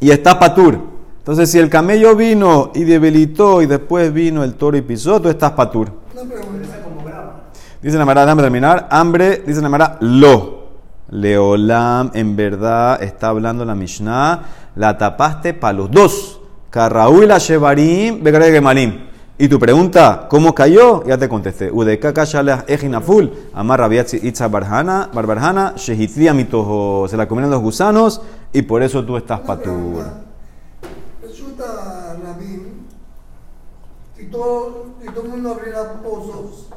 Y 0.00 0.10
está 0.10 0.38
Patur. 0.38 0.94
Entonces, 1.24 1.50
si 1.50 1.58
el 1.58 1.70
camello 1.70 2.14
vino 2.14 2.70
y 2.74 2.84
debilitó 2.84 3.62
y 3.62 3.66
después 3.66 4.12
vino 4.12 4.44
el 4.44 4.56
toro 4.56 4.76
y 4.76 4.82
pisó, 4.82 5.22
tú 5.22 5.30
estás 5.30 5.52
patur. 5.52 5.90
Dice 7.80 7.96
la 7.96 8.04
Mara, 8.04 8.26
déjame 8.26 8.42
terminar. 8.42 8.88
Hambre, 8.90 9.42
dice 9.46 9.62
la 9.62 9.70
Mara, 9.70 9.96
lo. 10.00 10.64
Leolam, 11.08 12.10
en 12.12 12.36
verdad, 12.36 13.02
está 13.02 13.28
hablando 13.28 13.64
la 13.64 13.74
Mishnah. 13.74 14.42
La 14.76 14.98
tapaste 14.98 15.54
para 15.54 15.72
los 15.72 15.90
dos. 15.90 16.40
Carraú 16.74 17.22
y 17.22 17.26
la 17.26 17.38
Shevarim, 17.38 18.24
Gemalim. 18.24 19.06
Y 19.38 19.46
tu 19.46 19.60
pregunta, 19.60 20.26
¿cómo 20.28 20.52
cayó? 20.52 21.04
Ya 21.04 21.16
te 21.16 21.28
contesté. 21.28 21.70
Udeka 21.70 22.24
shalah 22.24 22.64
ejinaful. 22.66 23.30
Amar 23.54 23.78
rabiatzi 23.78 24.18
itza 24.26 24.48
barhana, 24.48 25.08
barbarhana, 25.14 25.74
shehitlia 25.76 26.34
mitojo. 26.34 27.06
Se 27.06 27.16
la 27.16 27.28
comieron 27.28 27.52
los 27.52 27.62
gusanos 27.62 28.22
y 28.52 28.62
por 28.62 28.82
eso 28.82 29.04
tú 29.04 29.16
estás 29.16 29.38
patur. 29.38 30.02
si 34.16 34.26
todo, 34.26 34.86
el 35.00 35.28
mundo 35.28 35.50
abriera 35.52 36.02
pozos 36.02 36.70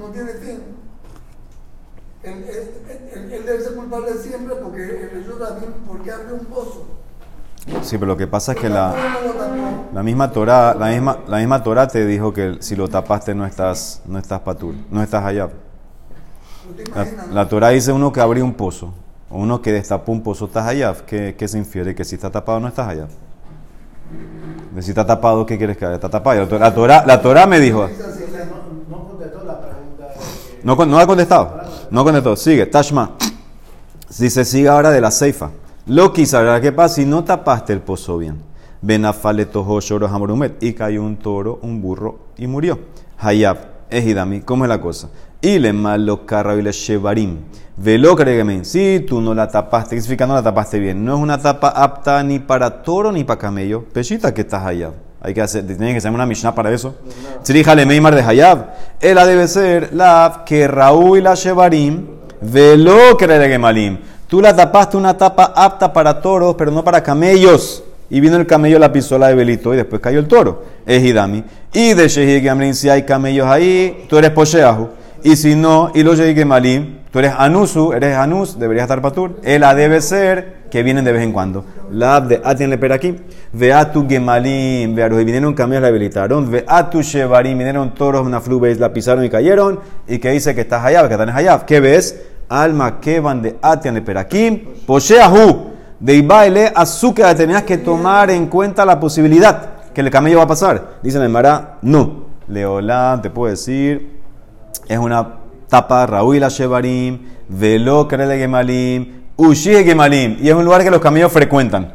no 0.00 0.06
tiene 0.06 0.32
fin. 0.32 0.62
Él, 2.24 3.44
debe 3.46 3.60
ser 3.60 3.74
culpable 3.76 4.14
siempre 4.14 4.56
porque 4.56 4.82
el 4.82 5.24
también, 5.38 5.74
porque 5.86 6.10
abre 6.10 6.32
un 6.32 6.44
pozo. 6.46 6.98
Sí, 7.82 7.96
pero 7.98 8.06
lo 8.06 8.16
que 8.16 8.26
pasa 8.26 8.52
es 8.52 8.58
que 8.58 8.68
la, 8.68 8.94
la 9.92 10.02
misma 10.02 10.30
Torah, 10.30 10.74
la 10.74 10.88
misma, 10.88 11.18
la 11.26 11.38
misma 11.38 11.62
Torah 11.62 11.88
te 11.88 12.04
dijo 12.06 12.32
que 12.32 12.56
si 12.60 12.76
lo 12.76 12.88
tapaste 12.88 13.34
no 13.34 13.46
estás, 13.46 14.02
no 14.06 14.18
estás 14.18 14.40
patur, 14.40 14.74
no 14.90 15.02
estás 15.02 15.24
allá. 15.24 15.48
¿No 16.68 16.74
te 16.74 16.90
La, 16.90 17.32
la 17.32 17.48
Torah 17.48 17.70
dice 17.70 17.92
uno 17.92 18.12
que 18.12 18.20
abrió 18.20 18.44
un 18.44 18.54
pozo, 18.54 18.92
o 19.30 19.38
uno 19.38 19.60
que 19.62 19.72
destapó 19.72 20.12
un 20.12 20.22
pozo, 20.22 20.46
estás 20.46 20.66
allá. 20.66 20.94
¿Qué, 21.06 21.34
qué 21.38 21.48
se 21.48 21.58
infiere? 21.58 21.94
Que 21.94 22.04
si 22.04 22.14
está 22.14 22.30
tapado 22.30 22.60
no 22.60 22.68
estás 22.68 22.88
allá. 22.88 23.08
Si 24.80 24.90
está 24.90 25.04
tapado, 25.04 25.44
¿qué 25.44 25.58
quieres 25.58 25.76
que 25.76 25.84
haga? 25.84 25.96
Está 25.96 26.08
tapado. 26.08 26.46
La 26.46 26.58
la 26.58 26.74
Torah, 26.74 27.04
la 27.06 27.20
Torah 27.20 27.46
me 27.46 27.58
dijo. 27.58 27.88
No, 30.62 30.76
no 30.86 30.98
ha 30.98 31.06
contestado. 31.06 31.60
No 31.90 32.04
contestó. 32.04 32.36
Sigue. 32.36 32.66
Tashma. 32.66 33.12
Dice, 34.18 34.44
sigue 34.44 34.68
ahora 34.68 34.90
de 34.90 35.00
la 35.00 35.10
ceifa. 35.10 35.50
Lo 35.88 36.12
quizá. 36.12 36.60
¿qué 36.60 36.70
pasa 36.70 36.96
si 36.96 37.06
no 37.06 37.24
tapaste 37.24 37.72
el 37.72 37.80
pozo 37.80 38.18
bien? 38.18 38.42
Y 40.60 40.72
cayó 40.74 41.02
un 41.02 41.16
toro, 41.16 41.58
un 41.62 41.80
burro 41.80 42.18
y 42.36 42.46
murió. 42.46 42.78
Hayab, 43.18 43.56
ejidami. 43.88 44.42
¿Cómo 44.42 44.64
es 44.64 44.68
la 44.68 44.82
cosa? 44.82 45.08
Y 45.40 45.58
le 45.58 45.72
malo 45.72 46.26
carrabile 46.26 46.72
shevarim. 46.72 47.38
Velo 47.78 48.14
cregemen. 48.14 48.66
Si 48.66 49.00
tú 49.08 49.22
no 49.22 49.34
la 49.34 49.48
tapaste, 49.48 49.96
¿qué 49.96 50.02
significa 50.02 50.26
no 50.26 50.34
la 50.34 50.42
tapaste 50.42 50.78
bien? 50.78 51.02
No 51.02 51.16
es 51.16 51.22
una 51.22 51.40
tapa 51.40 51.68
apta 51.68 52.22
ni 52.22 52.38
para 52.38 52.82
toro 52.82 53.10
ni 53.10 53.24
para 53.24 53.40
camello. 53.40 53.84
Pechita 53.84 54.34
que 54.34 54.42
estás 54.42 54.66
Hayab. 54.66 54.92
Hay 55.22 55.32
que 55.32 55.40
hacer, 55.40 55.66
tiene 55.66 55.94
que 55.94 56.00
ser 56.02 56.10
una 56.10 56.26
Mishnah 56.26 56.54
para 56.54 56.70
eso. 56.70 56.96
Tzrija 57.42 57.74
Meimar 57.74 58.14
de 58.14 58.22
Hayab. 58.22 58.74
Ella 59.00 59.24
debe 59.24 59.48
ser 59.48 59.94
la 59.94 60.42
que 60.44 60.68
Raúl 60.68 61.18
y 61.18 61.22
la 61.22 61.34
Shevarim 61.34 62.18
velo 62.40 63.16
Gemalim. 63.18 63.98
Tú 64.28 64.42
la 64.42 64.54
tapaste 64.54 64.98
una 64.98 65.16
tapa 65.16 65.54
apta 65.56 65.90
para 65.90 66.20
toros, 66.20 66.54
pero 66.58 66.70
no 66.70 66.84
para 66.84 67.02
camellos. 67.02 67.82
Y 68.10 68.20
vino 68.20 68.36
el 68.36 68.46
camello, 68.46 68.78
la 68.78 68.92
pistola 68.92 69.28
de 69.28 69.34
Belito 69.34 69.72
y 69.72 69.78
después 69.78 70.02
cayó 70.02 70.18
el 70.18 70.28
toro. 70.28 70.64
Es 70.84 71.02
Hidami. 71.02 71.44
Y 71.72 71.94
de 71.94 72.08
Shehi 72.08 72.74
si 72.74 72.90
hay 72.90 73.04
camellos 73.04 73.46
ahí, 73.46 74.04
tú 74.06 74.18
eres 74.18 74.30
Posheahu. 74.30 74.90
Y 75.22 75.34
si 75.34 75.54
no, 75.54 75.90
y 75.94 76.02
Shehi 76.02 76.34
Gemalim, 76.34 76.98
tú 77.10 77.20
eres 77.20 77.32
Anusu, 77.38 77.92
eres 77.94 78.16
Anus, 78.16 78.58
deberías 78.58 78.84
estar 78.84 79.00
Patur. 79.00 79.40
Ella 79.42 79.74
debe 79.74 80.00
ser 80.02 80.58
que 80.70 80.82
vienen 80.82 81.06
de 81.06 81.12
vez 81.12 81.22
en 81.22 81.32
cuando. 81.32 81.64
La 81.90 82.20
de 82.20 82.42
Atian 82.44 82.68
Leper 82.68 82.92
aquí. 82.92 83.16
Ve 83.52 83.72
a 83.72 83.90
tu 83.90 84.06
Gemalim, 84.06 84.94
ve 84.94 85.04
a 85.04 85.08
los 85.08 85.18
vinieron 85.18 85.54
camellos, 85.54 85.82
la 85.82 85.88
habilitaron. 85.88 86.50
Ve 86.50 86.64
a 86.68 86.90
tu 86.90 87.00
Shevarim, 87.00 87.56
vinieron 87.56 87.94
toros, 87.94 88.26
una 88.26 88.42
flubes, 88.42 88.78
la 88.78 88.92
pisaron 88.92 89.24
y 89.24 89.30
cayeron. 89.30 89.80
Y 90.06 90.18
que 90.18 90.30
dice 90.32 90.54
que 90.54 90.60
estás 90.60 90.84
allá, 90.84 91.08
que 91.08 91.14
están 91.14 91.30
allá. 91.30 91.64
¿Qué 91.64 91.80
ves? 91.80 92.14
Alma 92.48 93.00
que 93.00 93.20
van 93.20 93.42
de 93.42 93.58
Atian 93.60 93.94
Leper 93.94 94.18
aquí. 94.18 94.68
Posheahu. 94.86 95.68
De 96.00 96.14
Ibaile, 96.14 96.72
azúcar, 96.74 97.34
tenías 97.34 97.64
que 97.64 97.78
tomar 97.78 98.30
en 98.30 98.46
cuenta 98.46 98.84
la 98.84 99.00
posibilidad 99.00 99.78
que 99.92 100.00
el 100.00 100.10
camello 100.10 100.38
va 100.38 100.44
a 100.44 100.48
pasar. 100.48 100.98
Dice 101.02 101.18
el 101.18 101.28
Mara, 101.28 101.78
no. 101.82 102.28
Leolán, 102.46 103.20
te 103.20 103.30
puedo 103.30 103.50
decir, 103.50 104.20
es 104.86 104.98
una 104.98 105.38
tapa 105.68 106.06
Raúl 106.06 106.38
la 106.38 106.48
Shevarim, 106.48 107.18
Velo 107.48 108.06
Krele 108.06 108.38
Gemalim, 108.38 109.24
Ushie 109.36 109.84
Gemalim, 109.84 110.38
y 110.40 110.48
es 110.48 110.54
un 110.54 110.64
lugar 110.64 110.84
que 110.84 110.90
los 110.90 111.00
camellos 111.00 111.32
frecuentan. 111.32 111.92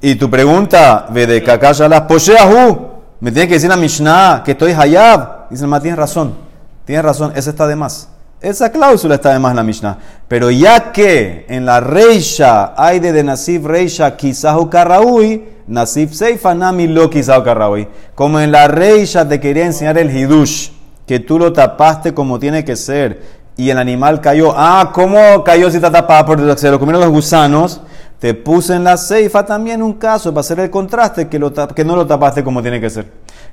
Y 0.00 0.14
tu 0.14 0.30
pregunta, 0.30 1.06
de 1.12 1.42
Kakasha 1.42 1.88
las 1.88 2.02
Posheahu, 2.02 2.88
me 3.20 3.32
tiene 3.32 3.48
que 3.48 3.54
decir 3.54 3.68
la 3.68 3.76
Mishnah 3.76 4.42
que 4.44 4.52
estoy 4.52 4.72
Hayab. 4.72 5.48
Dice 5.50 5.64
el 5.64 5.80
tienes 5.80 5.98
razón, 5.98 6.34
tienes 6.84 7.04
razón, 7.04 7.32
ese 7.34 7.50
está 7.50 7.66
de 7.66 7.74
más. 7.74 8.13
Esa 8.44 8.70
cláusula 8.70 9.14
está 9.14 9.32
de 9.32 9.38
más 9.38 9.52
en 9.52 9.56
la 9.56 9.62
Mishnah. 9.62 9.98
Pero 10.28 10.50
ya 10.50 10.92
que 10.92 11.46
en 11.48 11.64
la 11.64 11.80
Reisha 11.80 12.74
hay 12.76 13.00
de, 13.00 13.10
de 13.10 13.24
Nasif 13.24 13.64
Reisha 13.64 14.16
Kisahu 14.18 14.68
Karraui, 14.68 15.42
Nasif 15.66 16.12
Seifa 16.12 16.54
Nami 16.54 16.86
lo 16.86 17.08
Kisahu 17.08 17.42
Karraui. 17.42 17.88
Como 18.14 18.38
en 18.38 18.52
la 18.52 18.68
Reisha 18.68 19.26
te 19.26 19.40
quería 19.40 19.64
enseñar 19.64 19.96
el 19.96 20.14
Hidush, 20.14 20.72
que 21.06 21.20
tú 21.20 21.38
lo 21.38 21.54
tapaste 21.54 22.12
como 22.12 22.38
tiene 22.38 22.66
que 22.66 22.76
ser, 22.76 23.22
y 23.56 23.70
el 23.70 23.78
animal 23.78 24.20
cayó. 24.20 24.52
Ah, 24.54 24.90
¿cómo 24.92 25.42
cayó 25.42 25.70
si 25.70 25.76
está 25.76 25.90
tapado? 25.90 26.26
Porque 26.26 26.58
se 26.58 26.70
lo 26.70 26.78
comieron 26.78 27.00
los 27.00 27.10
gusanos. 27.10 27.80
Te 28.18 28.34
puse 28.34 28.74
en 28.74 28.84
la 28.84 28.98
Seifa 28.98 29.46
también 29.46 29.82
un 29.82 29.94
caso 29.94 30.34
para 30.34 30.40
hacer 30.40 30.60
el 30.60 30.68
contraste 30.68 31.28
que, 31.28 31.38
no 31.38 31.96
lo 31.96 32.06
tapaste 32.06 32.44
como 32.44 32.60
tiene 32.60 32.78
que 32.78 32.90
ser. 32.90 33.06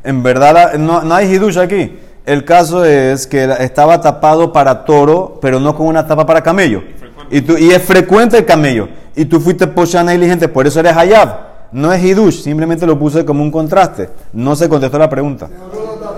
En 0.03 0.21
verdad, 0.21 0.73
no, 0.73 1.01
no 1.01 1.15
hay 1.15 1.33
Hidush 1.33 1.59
aquí. 1.59 1.97
El 2.25 2.45
caso 2.45 2.85
es 2.85 3.25
que 3.25 3.43
estaba 3.59 3.99
tapado 3.99 4.53
para 4.53 4.85
toro, 4.85 5.39
pero 5.41 5.59
no 5.59 5.75
con 5.75 5.87
una 5.87 6.05
tapa 6.05 6.25
para 6.25 6.41
camello. 6.41 6.83
Y, 7.31 7.41
tú, 7.41 7.57
y 7.57 7.71
es 7.71 7.81
frecuente 7.81 8.37
el 8.37 8.45
camello. 8.45 8.89
Y 9.15 9.25
tú 9.25 9.39
fuiste 9.39 9.67
pocha 9.67 10.03
negligente, 10.03 10.47
por 10.47 10.67
eso 10.67 10.79
eres 10.79 10.95
hayab. 10.95 11.51
No 11.71 11.91
es 11.91 12.03
hidush, 12.03 12.41
simplemente 12.41 12.85
lo 12.85 12.99
puse 12.99 13.25
como 13.25 13.41
un 13.43 13.49
contraste. 13.49 14.09
No 14.33 14.55
se 14.55 14.67
contestó 14.67 14.99
la 14.99 15.09
pregunta. 15.09 15.49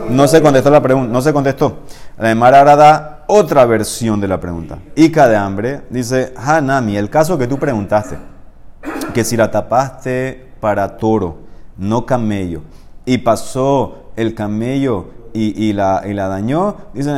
No 0.09 0.27
se 0.27 0.41
contestó 0.41 0.69
la 0.69 0.81
pregunta, 0.81 1.11
no 1.11 1.21
se 1.21 1.31
contestó. 1.31 1.77
La 2.17 2.31
Emara 2.31 2.59
ahora 2.59 2.75
da 2.75 3.23
otra 3.27 3.65
versión 3.65 4.19
de 4.19 4.27
la 4.27 4.39
pregunta. 4.39 4.79
Ica 4.95 5.27
de 5.29 5.35
hambre, 5.37 5.81
dice, 5.89 6.33
Hanami, 6.35 6.97
el 6.97 7.09
caso 7.09 7.37
que 7.37 7.47
tú 7.47 7.57
preguntaste, 7.57 8.17
que 9.13 9.23
si 9.23 9.37
la 9.37 9.49
tapaste 9.49 10.49
para 10.59 10.97
toro, 10.97 11.37
no 11.77 12.05
camello, 12.05 12.61
y 13.05 13.19
pasó 13.19 14.11
el 14.15 14.35
camello 14.35 15.07
y, 15.33 15.73
la, 15.73 16.03
y 16.05 16.13
la 16.13 16.27
dañó, 16.27 16.75
dice 16.93 17.11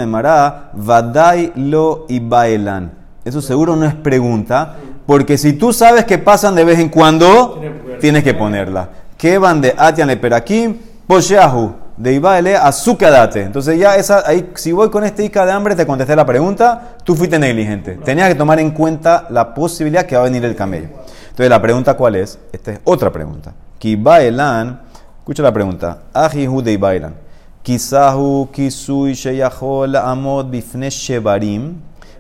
Vadai 0.74 1.51
lo 1.55 2.05
y 2.07 2.19
bailan. 2.19 2.91
Eso 3.25 3.41
seguro 3.41 3.75
no 3.75 3.86
es 3.86 3.95
pregunta, 3.95 4.75
porque 5.05 5.38
si 5.38 5.53
tú 5.53 5.74
sabes 5.74 6.05
que 6.05 6.17
pasan 6.17 6.55
de 6.55 6.63
vez 6.63 6.79
en 6.79 6.89
cuando, 6.89 7.62
tienes 8.00 8.24
que 8.24 8.34
ponerla. 8.34 8.89
Que 9.17 9.38
van 9.38 9.62
de 9.62 9.74
Atian 9.77 10.07
le 10.07 10.17
perakim, 10.17 10.77
posheahu, 11.07 11.74
de 11.98 12.13
Ibaele 12.13 12.55
azúcadate. 12.55 13.41
Entonces 13.41 13.79
ya 13.79 13.95
esa, 13.95 14.24
ahí, 14.27 14.51
si 14.55 14.72
voy 14.72 14.89
con 14.89 15.03
este 15.03 15.25
Ica 15.25 15.45
de 15.45 15.51
hambre, 15.51 15.75
te 15.75 15.86
contesté 15.86 16.15
la 16.15 16.25
pregunta, 16.25 16.95
tú 17.03 17.15
fuiste 17.15 17.39
negligente. 17.39 18.00
Tenías 18.03 18.29
que 18.29 18.36
tomar 18.36 18.60
en 18.60 18.72
cuenta 18.72 19.27
la 19.29 19.53
posibilidad 19.53 20.05
que 20.05 20.15
va 20.15 20.22
a 20.22 20.25
venir 20.25 20.43
el 20.45 20.55
camello. 20.55 20.89
Entonces 21.29 21.50
la 21.50 21.62
pregunta 21.62 21.95
cuál 21.95 22.15
es? 22.15 22.38
Esta 22.51 22.74
es 22.74 22.79
otra 22.84 23.12
pregunta. 23.12 23.53
Kibaelan, 23.79 24.81
escucha 25.19 25.43
la 25.43 25.51
pregunta. 25.51 26.00
Ajihu 26.13 26.62
de 26.62 26.74
Ibailan. 26.74 27.25
Kisahu 27.65 28.50
kisui 28.53 29.15
sheyahol 29.15 29.95
amod 29.95 30.51
bifne 30.51 30.91
shevarim. 30.91 31.74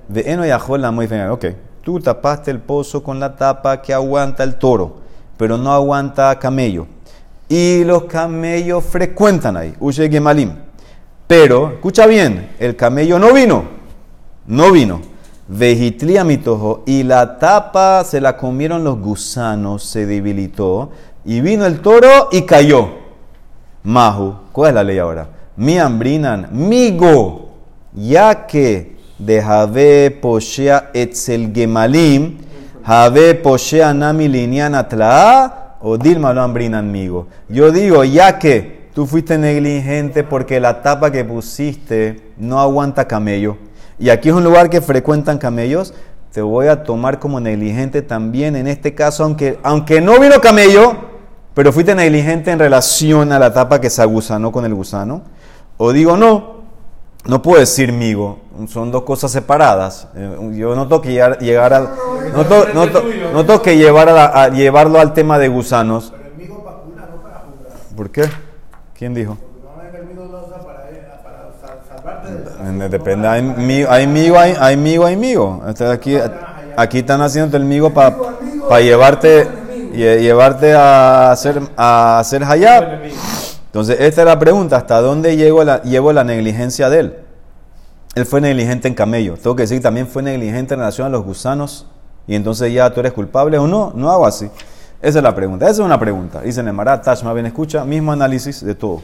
Veeno 0.09 0.43
yahol 0.43 0.81
bifne 0.97 1.29
Ok, 1.29 1.45
tú 1.83 1.99
tapaste 1.99 2.49
el 2.49 2.59
pozo 2.59 3.03
con 3.03 3.19
la 3.19 3.35
tapa 3.35 3.79
que 3.79 3.93
aguanta 3.93 4.43
el 4.43 4.55
toro, 4.55 5.01
pero 5.37 5.55
no 5.55 5.71
aguanta 5.71 6.39
camello. 6.39 6.87
Y 7.47 7.83
los 7.83 8.05
camellos 8.05 8.85
frecuentan 8.85 9.55
ahí. 9.55 9.75
Ushe 9.79 10.09
gemalim. 10.09 10.51
Pero, 11.27 11.73
escucha 11.73 12.07
bien, 12.07 12.49
el 12.57 12.75
camello 12.75 13.19
no 13.19 13.31
vino. 13.31 13.65
No 14.47 14.71
vino. 14.71 15.01
Vejitlia 15.47 16.23
mitojo. 16.23 16.81
Y 16.87 17.03
la 17.03 17.37
tapa 17.37 18.03
se 18.03 18.19
la 18.19 18.35
comieron 18.35 18.83
los 18.83 18.97
gusanos, 18.99 19.83
se 19.83 20.07
debilitó. 20.07 20.89
Y 21.23 21.41
vino 21.41 21.67
el 21.67 21.81
toro 21.81 22.29
y 22.31 22.41
cayó. 22.47 22.89
Mahu. 23.83 24.37
¿Cuál 24.51 24.69
es 24.69 24.75
la 24.75 24.83
ley 24.83 24.97
ahora? 24.97 25.34
Mi 25.57 25.77
ambrinan. 25.77 26.49
Migo. 26.51 27.49
Ya 27.93 28.45
que 28.47 28.97
de 29.17 29.41
Jave 29.41 30.11
poshea 30.11 30.91
etzel 30.93 31.53
gemalim. 31.53 32.37
Jave 32.85 33.35
poshea 33.35 33.93
nami 33.93 34.27
liniana 34.27 34.87
tla. 34.87 35.77
O 35.81 35.97
Dilma 35.97 36.33
lo 36.33 36.41
ambrinan 36.41 36.91
migo. 36.91 37.27
Yo 37.47 37.71
digo, 37.71 38.03
ya 38.03 38.39
que 38.39 38.89
tú 38.95 39.05
fuiste 39.05 39.37
negligente 39.37 40.23
porque 40.23 40.59
la 40.59 40.81
tapa 40.81 41.11
que 41.11 41.23
pusiste 41.23 42.31
no 42.37 42.59
aguanta 42.59 43.07
camello. 43.07 43.57
Y 43.99 44.09
aquí 44.09 44.29
es 44.29 44.35
un 44.35 44.43
lugar 44.43 44.69
que 44.69 44.81
frecuentan 44.81 45.37
camellos. 45.37 45.93
Te 46.31 46.41
voy 46.41 46.67
a 46.67 46.83
tomar 46.83 47.19
como 47.19 47.39
negligente 47.39 48.01
también 48.01 48.55
en 48.55 48.67
este 48.67 48.95
caso, 48.95 49.23
aunque, 49.23 49.59
aunque 49.63 50.01
no 50.01 50.19
vino 50.19 50.41
camello, 50.41 50.95
pero 51.53 51.71
fuiste 51.71 51.93
negligente 51.93 52.51
en 52.51 52.59
relación 52.59 53.31
a 53.31 53.39
la 53.39 53.53
tapa 53.53 53.79
que 53.79 53.89
se 53.89 54.01
agusanó 54.01 54.51
con 54.51 54.65
el 54.65 54.73
gusano. 54.73 55.21
O 55.77 55.91
digo, 55.91 56.15
no, 56.17 56.55
no 57.25 57.41
puedo 57.41 57.59
decir 57.59 57.91
migo, 57.91 58.39
son 58.67 58.91
dos 58.91 59.03
cosas 59.03 59.31
separadas. 59.31 60.07
Eh, 60.15 60.37
Yo 60.55 60.75
no 60.75 60.87
tengo 60.87 61.01
que 61.01 61.11
llegar, 61.11 61.37
llegar 61.39 61.73
al, 61.73 61.89
no 62.33 62.45
tengo, 62.45 62.65
no 62.73 62.87
tengo- 62.87 63.03
no 63.33 63.45
tengo 63.45 63.61
que 63.61 63.77
llevar 63.77 64.09
a 64.09 64.43
a 64.43 64.49
llevarlo 64.49 64.99
al 64.99 65.13
tema 65.13 65.37
de 65.37 65.47
gusanos. 65.49 66.13
Pero 66.15 66.29
el 66.29 66.35
migo 66.37 66.63
para 66.63 66.77
curar, 66.77 67.09
no 67.09 67.21
para 67.21 67.39
jugar. 67.39 67.71
¿Por 67.95 68.09
qué? 68.09 68.23
¿Quién 68.97 69.13
dijo? 69.13 69.37
Depende, 72.89 73.27
hay 73.27 73.41
migo, 73.41 73.91
hay 73.91 74.07
migo, 74.07 74.37
hay, 74.39 74.55
hay 74.59 74.77
migo, 74.77 75.05
hay 75.05 75.15
migo. 75.15 75.61
Este, 75.67 75.85
aquí, 75.87 76.17
aquí 76.77 76.99
están 76.99 77.21
haciendo 77.21 77.57
el 77.57 77.65
migo 77.65 77.91
para 77.93 78.15
llevarte, 78.81 79.47
lle- 79.93 80.19
llevarte 80.19 80.73
a 80.73 81.31
hacer, 81.31 81.61
a 81.77 82.19
hacer 82.19 82.43
hayab. 82.43 82.83
Entonces, 83.75 83.97
esta 83.99 84.21
es 84.21 84.25
la 84.25 84.39
pregunta, 84.39 84.77
¿hasta 84.77 85.01
dónde 85.01 85.35
llevo 85.35 85.61
la, 85.61 86.23
negligencia 86.23 86.89
de 86.89 86.99
él? 87.01 87.15
él 88.15 88.25
fue 88.25 88.39
negligente 88.39 88.87
en 88.87 88.93
camello. 88.93 89.35
Tengo 89.35 89.53
que 89.53 89.63
decir 89.63 89.81
también 89.81 90.07
fue 90.07 90.23
negligente 90.23 90.75
en 90.75 90.79
relación 90.79 91.07
a 91.07 91.09
los 91.09 91.25
gusanos. 91.25 91.85
Y 92.25 92.35
entonces 92.35 92.71
ya 92.71 92.89
tú 92.93 93.01
eres 93.01 93.11
culpable 93.11 93.57
o 93.57 93.67
no. 93.67 93.91
No 93.93 94.09
hago 94.09 94.25
así. 94.25 94.49
Esa 95.01 95.19
es 95.19 95.23
la 95.23 95.35
pregunta. 95.35 95.65
Esa 95.65 95.81
es 95.81 95.85
una 95.85 95.99
pregunta. 95.99 96.39
Dice 96.39 96.63
Marat, 96.63 97.03
Tashma, 97.03 97.33
bien 97.33 97.47
escucha, 97.47 97.83
mismo 97.83 98.13
análisis 98.13 98.63
de 98.63 98.75
todo. 98.75 99.01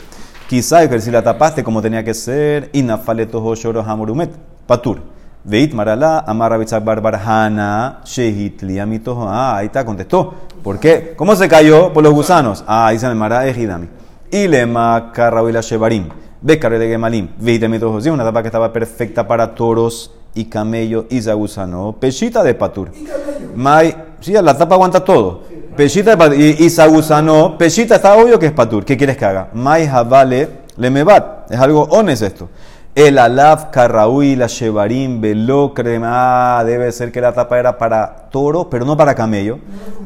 Quizá 0.48 0.90
que 0.90 1.02
si 1.02 1.12
la 1.12 1.22
tapaste 1.22 1.66
como 1.66 1.82
tenía 1.82 2.06
que 2.06 2.14
ser, 2.14 2.70
inafaletos 2.72 3.62
lloros 3.62 3.86
amorumet, 3.86 4.32
patur. 4.66 5.02
Veit 5.44 5.74
marala, 5.74 6.24
bitzak 6.58 6.82
barbarhana, 6.82 8.00
shehit 8.06 8.62
liamito. 8.62 9.22
Ah, 9.28 9.58
ahí 9.58 9.66
está, 9.66 9.84
contestó. 9.84 10.34
¿Por 10.64 10.80
qué? 10.80 11.14
¿Cómo 11.18 11.36
se 11.36 11.50
cayó? 11.50 11.92
Por 11.92 12.04
los 12.04 12.14
gusanos. 12.14 12.64
Ah, 12.66 12.90
dice 12.94 13.14
Marat, 13.14 13.48
ejidami. 13.48 14.00
Ilema 14.32 15.12
carrawila 15.14 15.62
shevarim. 15.62 16.08
Becare 16.42 16.80
de 16.80 16.88
gemalim. 16.88 17.30
Veit 17.38 17.68
mitos 17.68 18.06
una 18.08 18.24
tapa 18.24 18.42
que 18.42 18.48
estaba 18.48 18.72
perfecta 18.72 19.28
para 19.28 19.54
toros 19.54 20.12
y 20.34 20.46
camello 20.46 21.06
y 21.10 21.22
zagusano. 21.22 21.96
Pechita 22.00 22.42
de 22.44 22.54
patur. 22.54 22.92
Y 22.94 23.04
camello. 23.04 23.52
Mai, 23.56 23.96
sí, 24.22 24.34
la 24.34 24.58
tapa 24.58 24.76
aguanta 24.76 25.04
todo. 25.04 25.44
Peshita 25.76 26.18
y, 26.34 26.66
y 26.66 26.70
sagusano. 26.70 27.58
Peshita 27.58 27.96
está 27.96 28.16
obvio 28.16 28.40
que 28.40 28.48
es 28.48 28.52
patur. 28.54 28.86
¿Qué 28.86 28.98
quieres 28.98 29.18
que 29.18 29.26
haga? 29.26 29.50
Mai 29.54 29.88
javale 29.88 30.50
lemebat. 30.78 31.52
Es 31.52 31.60
algo 31.60 31.84
ones 31.84 32.22
esto. 32.22 32.50
El 32.94 33.20
alaf 33.20 33.66
carraúi, 33.72 34.36
la 34.36 34.48
shevarim, 34.48 35.22
velo 35.22 35.74
crema. 35.74 36.60
Ah, 36.60 36.64
debe 36.66 36.92
ser 36.92 37.12
que 37.12 37.22
la 37.22 37.32
tapa 37.32 37.58
era 37.58 37.78
para 37.78 38.28
toro, 38.30 38.70
pero 38.70 38.84
no 38.84 38.98
para 38.98 39.16
camello. 39.16 39.60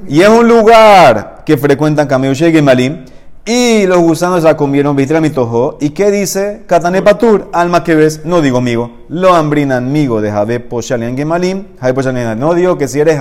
Y 0.08 0.22
es 0.22 0.30
un 0.30 0.48
lugar 0.48 1.44
que 1.46 1.58
frecuentan 1.58 2.08
camello 2.08 2.48
y 2.48 2.62
malim. 2.62 3.06
Y 3.48 3.86
los 3.86 4.00
gusanos 4.00 4.42
la 4.42 4.58
comieron, 4.58 4.96
vitra 4.96 5.22
mi 5.22 5.30
tojo. 5.30 5.78
¿Y 5.80 5.92
qué 5.92 6.10
dice? 6.10 6.64
Katane 6.66 7.04
patur, 7.04 7.48
alma 7.54 7.84
que 7.84 7.94
ves, 7.94 8.26
no 8.26 8.42
digo 8.42 8.60
migo. 8.60 8.92
Lo 9.08 9.36
hambrinan 9.36 9.92
migo 9.92 10.20
de 10.20 10.32
Jabe 10.32 10.60
Poshalian 10.60 11.16
Gemalim. 11.16 11.66
Jabe. 11.80 12.36
No 12.36 12.56
digo 12.56 12.76
que 12.80 12.88
si 12.88 13.00
eres 13.00 13.20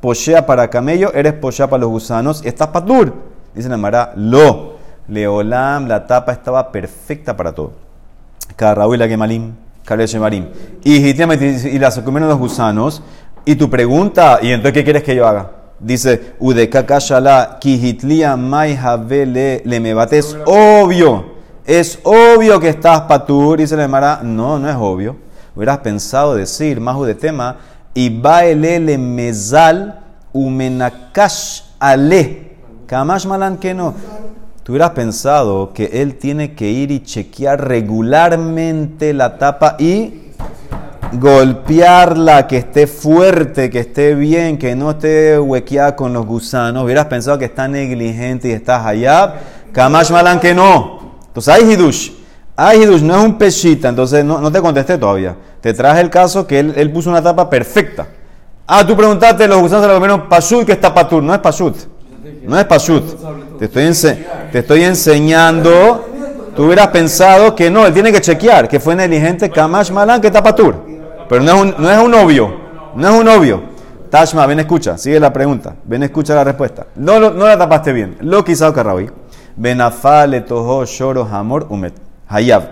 poshea 0.00 0.46
para 0.46 0.70
camello, 0.70 1.12
eres 1.12 1.32
poshea 1.32 1.68
para 1.68 1.80
los 1.80 1.90
gusanos. 1.90 2.44
Estás 2.44 2.68
patur. 2.68 3.14
Dice 3.52 3.68
la 3.68 3.76
Mara, 3.76 4.12
lo. 4.14 4.74
Leolam, 5.08 5.88
la 5.88 6.06
tapa 6.06 6.30
estaba 6.30 6.70
perfecta 6.70 7.36
para 7.36 7.52
todo. 7.52 7.72
Carraúila 8.54 9.08
Gemalim, 9.08 9.54
Kare 9.84 10.06
Shemarim. 10.06 10.50
Y 10.84 10.98
y 10.98 11.78
las 11.80 11.98
comieron 11.98 12.28
los 12.28 12.38
gusanos. 12.38 13.02
Y 13.44 13.56
tu 13.56 13.68
pregunta, 13.68 14.38
¿y 14.40 14.52
entonces 14.52 14.72
qué 14.72 14.84
quieres 14.84 15.02
que 15.02 15.16
yo 15.16 15.26
haga? 15.26 15.63
Dice, 15.84 16.34
Udeka 16.40 16.86
Kashala, 16.86 17.58
Kihitlia 17.60 18.36
Mai 18.36 18.74
Havele 18.74 19.60
Lemebate. 19.66 20.18
Es 20.18 20.34
obvio, 20.46 21.26
es 21.66 21.98
obvio 22.04 22.58
que 22.58 22.70
estás 22.70 23.02
patur. 23.02 23.58
Dice 23.58 23.76
la 23.76 23.86
Mara, 23.86 24.20
no, 24.22 24.58
no 24.58 24.68
es 24.70 24.76
obvio. 24.76 25.16
Hubieras 25.54 25.78
pensado 25.78 26.34
decir, 26.34 26.80
más 26.80 26.98
de 27.02 27.14
tema, 27.14 27.58
y 27.92 28.08
baele 28.08 28.80
le 28.80 28.96
mezal 28.96 30.00
umenakash 30.32 31.62
ale. 31.78 32.56
Kamash 32.86 33.26
malan 33.26 33.58
que 33.58 33.74
no. 33.74 33.94
Tú 34.62 34.72
hubieras 34.72 34.92
pensado 34.92 35.74
que 35.74 36.00
él 36.00 36.16
tiene 36.16 36.54
que 36.54 36.70
ir 36.70 36.90
y 36.90 37.00
chequear 37.00 37.68
regularmente 37.68 39.12
la 39.12 39.36
tapa 39.36 39.76
y 39.78 40.23
golpearla, 41.18 42.46
que 42.46 42.58
esté 42.58 42.86
fuerte, 42.86 43.70
que 43.70 43.80
esté 43.80 44.14
bien, 44.14 44.58
que 44.58 44.74
no 44.74 44.90
esté 44.90 45.38
huequeada 45.38 45.96
con 45.96 46.12
los 46.12 46.26
gusanos. 46.26 46.84
Hubieras 46.84 47.06
pensado 47.06 47.38
que 47.38 47.44
está 47.46 47.68
negligente 47.68 48.48
y 48.48 48.52
está 48.52 48.86
hayab. 48.86 49.34
Kamash 49.72 50.10
malan 50.10 50.40
que 50.40 50.54
no. 50.54 51.14
Entonces 51.26 51.54
hay 51.54 51.72
hidush. 51.72 52.10
Hay 52.56 52.82
hidush, 52.82 53.02
no 53.02 53.16
es 53.18 53.24
un 53.24 53.38
pechita. 53.38 53.88
Entonces 53.88 54.24
no, 54.24 54.38
no 54.40 54.50
te 54.52 54.60
contesté 54.60 54.98
todavía. 54.98 55.36
Te 55.60 55.72
traje 55.74 56.00
el 56.00 56.10
caso 56.10 56.46
que 56.46 56.58
él, 56.60 56.74
él 56.76 56.92
puso 56.92 57.10
una 57.10 57.22
tapa 57.22 57.48
perfecta. 57.48 58.06
Ah, 58.66 58.86
tú 58.86 58.96
preguntaste, 58.96 59.46
los 59.46 59.60
gusanos 59.60 59.82
se 59.84 59.88
la 59.88 59.94
comieron 59.94 60.64
que 60.64 60.72
está 60.72 60.92
patur. 60.94 61.22
No 61.22 61.32
es 61.34 61.40
pashut. 61.40 61.76
No 62.44 62.58
es 62.58 62.64
pashut. 62.64 63.04
Te 63.58 63.66
estoy, 63.66 63.84
ense- 63.84 64.18
te 64.52 64.58
estoy 64.60 64.84
enseñando. 64.84 66.10
Tú 66.54 66.64
hubieras 66.66 66.88
pensado 66.88 67.54
que 67.56 67.68
no, 67.68 67.84
él 67.84 67.92
tiene 67.92 68.12
que 68.12 68.20
chequear, 68.20 68.68
que 68.68 68.78
fue 68.78 68.94
negligente, 68.94 69.50
Kamash 69.50 69.90
Malan, 69.90 70.20
que 70.20 70.28
está 70.28 70.40
patur. 70.40 70.93
Pero 71.28 71.42
no 71.42 71.52
es 71.54 71.62
un, 71.62 71.74
no 71.78 71.90
es 71.90 71.98
un 72.02 72.14
obvio. 72.14 72.50
No 72.96 73.08
es 73.08 73.20
un 73.20 73.28
obvio. 73.28 73.62
Tashma, 74.10 74.46
ven 74.46 74.60
escucha, 74.60 74.96
sigue 74.96 75.18
la 75.18 75.32
pregunta. 75.32 75.74
Ven 75.84 76.04
escucha 76.04 76.34
la 76.34 76.44
respuesta. 76.44 76.86
No, 76.96 77.18
lo- 77.18 77.32
no 77.32 77.46
la 77.46 77.58
tapaste 77.58 77.92
bien. 77.92 78.16
Lo 78.20 78.44
quizá 78.44 78.72
Carrabi. 78.72 79.10
Benafale 79.56 80.40
toho 80.42 80.84
shoro 80.84 81.24
hamor 81.24 81.66
umet. 81.70 81.94
Hayab. 82.28 82.62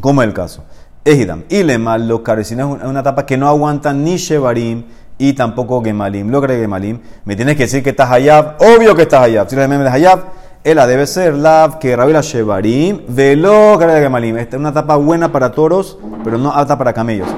¿Cómo 0.00 0.22
es 0.22 0.28
el 0.28 0.34
caso? 0.34 0.64
Ejidam. 1.04 1.44
Ilema 1.48 1.96
lo 1.98 2.22
carecina 2.22 2.68
es 2.80 2.84
una 2.84 3.02
tapa 3.02 3.24
que 3.24 3.36
no 3.36 3.48
aguanta 3.48 3.92
ni 3.92 4.16
shevarim 4.16 4.84
y 5.16 5.32
tampoco 5.32 5.82
gemalim. 5.82 6.30
Lo 6.30 6.40
cree 6.42 6.60
gemalim. 6.60 7.00
Me 7.24 7.34
tienes 7.34 7.56
que 7.56 7.62
decir 7.64 7.82
que 7.82 7.90
estás 7.90 8.10
hayab. 8.10 8.56
Obvio 8.60 8.94
que 8.94 9.02
estás 9.02 9.22
hayab. 9.22 9.48
Si 9.48 9.56
la 9.56 9.66
de 9.66 9.88
hayab, 9.88 10.20
ella 10.64 10.86
debe 10.86 11.06
ser 11.06 11.34
la 11.34 11.78
que 11.80 11.96
rabila 11.96 12.20
shevarim. 12.20 13.00
Velo 13.08 13.76
cree 13.78 14.00
gemalim. 14.02 14.36
Esta 14.38 14.56
es 14.56 14.60
una 14.60 14.72
tapa 14.72 14.96
buena 14.96 15.32
para 15.32 15.50
toros, 15.52 15.98
pero 16.24 16.36
no 16.36 16.52
apta 16.52 16.76
para 16.76 16.92
camellos. 16.92 17.28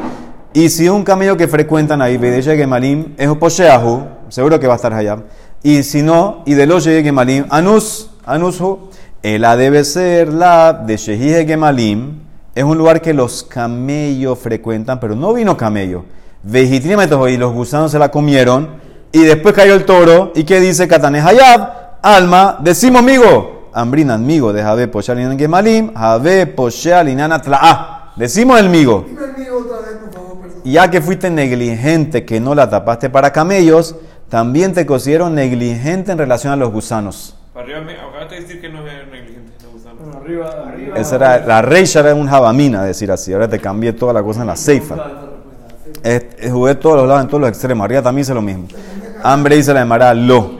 Y 0.52 0.68
si 0.68 0.88
un 0.88 1.04
camello 1.04 1.36
que 1.36 1.46
frecuentan 1.46 2.02
ahí, 2.02 2.16
Bedeya 2.16 2.56
Gemalim, 2.56 3.14
es 3.16 3.28
posheahu, 3.28 4.02
seguro 4.28 4.58
que 4.58 4.66
va 4.66 4.72
a 4.72 4.76
estar 4.76 4.92
hayab. 4.92 5.20
Y 5.62 5.82
si 5.84 6.02
no, 6.02 6.42
y 6.44 6.54
de 6.54 6.66
lo 6.66 6.80
Gemalim, 6.80 7.44
anus, 7.50 8.10
anushu, 8.24 8.90
ella 9.22 9.54
debe 9.54 9.84
ser 9.84 10.32
la 10.32 10.72
de 10.72 10.96
Shehije 10.96 11.46
Gemalim, 11.46 12.20
es 12.54 12.64
un 12.64 12.76
lugar 12.76 13.00
que 13.00 13.14
los 13.14 13.44
camellos 13.44 14.38
frecuentan, 14.38 14.98
pero 14.98 15.14
no 15.14 15.32
vino 15.32 15.56
camello. 15.56 16.04
Vegetrímetros 16.42 17.30
y 17.30 17.36
los 17.36 17.52
gusanos 17.52 17.92
se 17.92 17.98
la 17.98 18.10
comieron, 18.10 18.70
y 19.12 19.20
después 19.20 19.54
cayó 19.54 19.74
el 19.74 19.84
toro, 19.84 20.32
y 20.34 20.42
¿qué 20.42 20.58
dice 20.58 20.88
Katané 20.88 21.20
Hayab? 21.20 22.00
Alma, 22.02 22.58
decimos 22.60 23.02
amigo, 23.02 23.68
Ambrinan 23.72 24.26
migo 24.26 24.52
de 24.52 24.62
Jabe 24.62 24.88
Poshealinan 24.88 25.38
Gemalim, 25.38 25.94
Jabe 25.94 26.46
Poshealinana 26.46 27.40
Tla'a. 27.40 28.12
Decimos 28.16 28.58
el 28.58 28.68
migo. 28.68 29.06
Ya 30.64 30.90
que 30.90 31.00
fuiste 31.00 31.30
negligente, 31.30 32.24
que 32.24 32.40
no 32.40 32.54
la 32.54 32.68
tapaste 32.68 33.10
para 33.10 33.32
camellos, 33.32 33.96
también 34.28 34.72
te 34.72 34.86
considero 34.86 35.28
negligente 35.30 36.12
en 36.12 36.18
relación 36.18 36.52
a 36.52 36.56
los 36.56 36.70
gusanos. 36.72 37.36
Para 37.52 37.64
arriba, 37.66 37.80
me 37.80 37.92
acabaste 37.94 38.34
de 38.36 38.40
decir 38.42 38.60
que 38.60 38.68
no 38.68 38.78
es 38.86 39.08
negligente, 39.10 39.52
no 39.64 39.70
gusano. 39.72 39.96
Bueno, 40.00 40.18
arriba, 40.18 40.64
arriba. 40.68 40.96
Esa 40.98 41.16
era, 41.16 41.38
la 41.46 41.62
reisha 41.62 42.00
era 42.00 42.14
un 42.14 42.28
jabamina, 42.28 42.84
decir 42.84 43.10
así. 43.10 43.32
Ahora 43.32 43.48
te 43.48 43.58
cambié 43.58 43.92
toda 43.92 44.12
la 44.12 44.22
cosa 44.22 44.42
en 44.42 44.46
la 44.46 44.56
ceifa. 44.56 44.94
Es- 46.02 46.26
es- 46.38 46.52
jugué 46.52 46.76
todos 46.76 46.96
los 46.98 47.08
lados, 47.08 47.22
en 47.22 47.28
todos 47.28 47.40
los 47.40 47.48
extremos. 47.50 47.84
Arriba 47.84 48.02
también 48.02 48.22
hice 48.22 48.32
lo 48.34 48.42
mismo. 48.42 48.68
Hambre 49.22 49.56
dice 49.56 49.74
la 49.74 49.80
llamará 49.80 50.14
lo. 50.14 50.58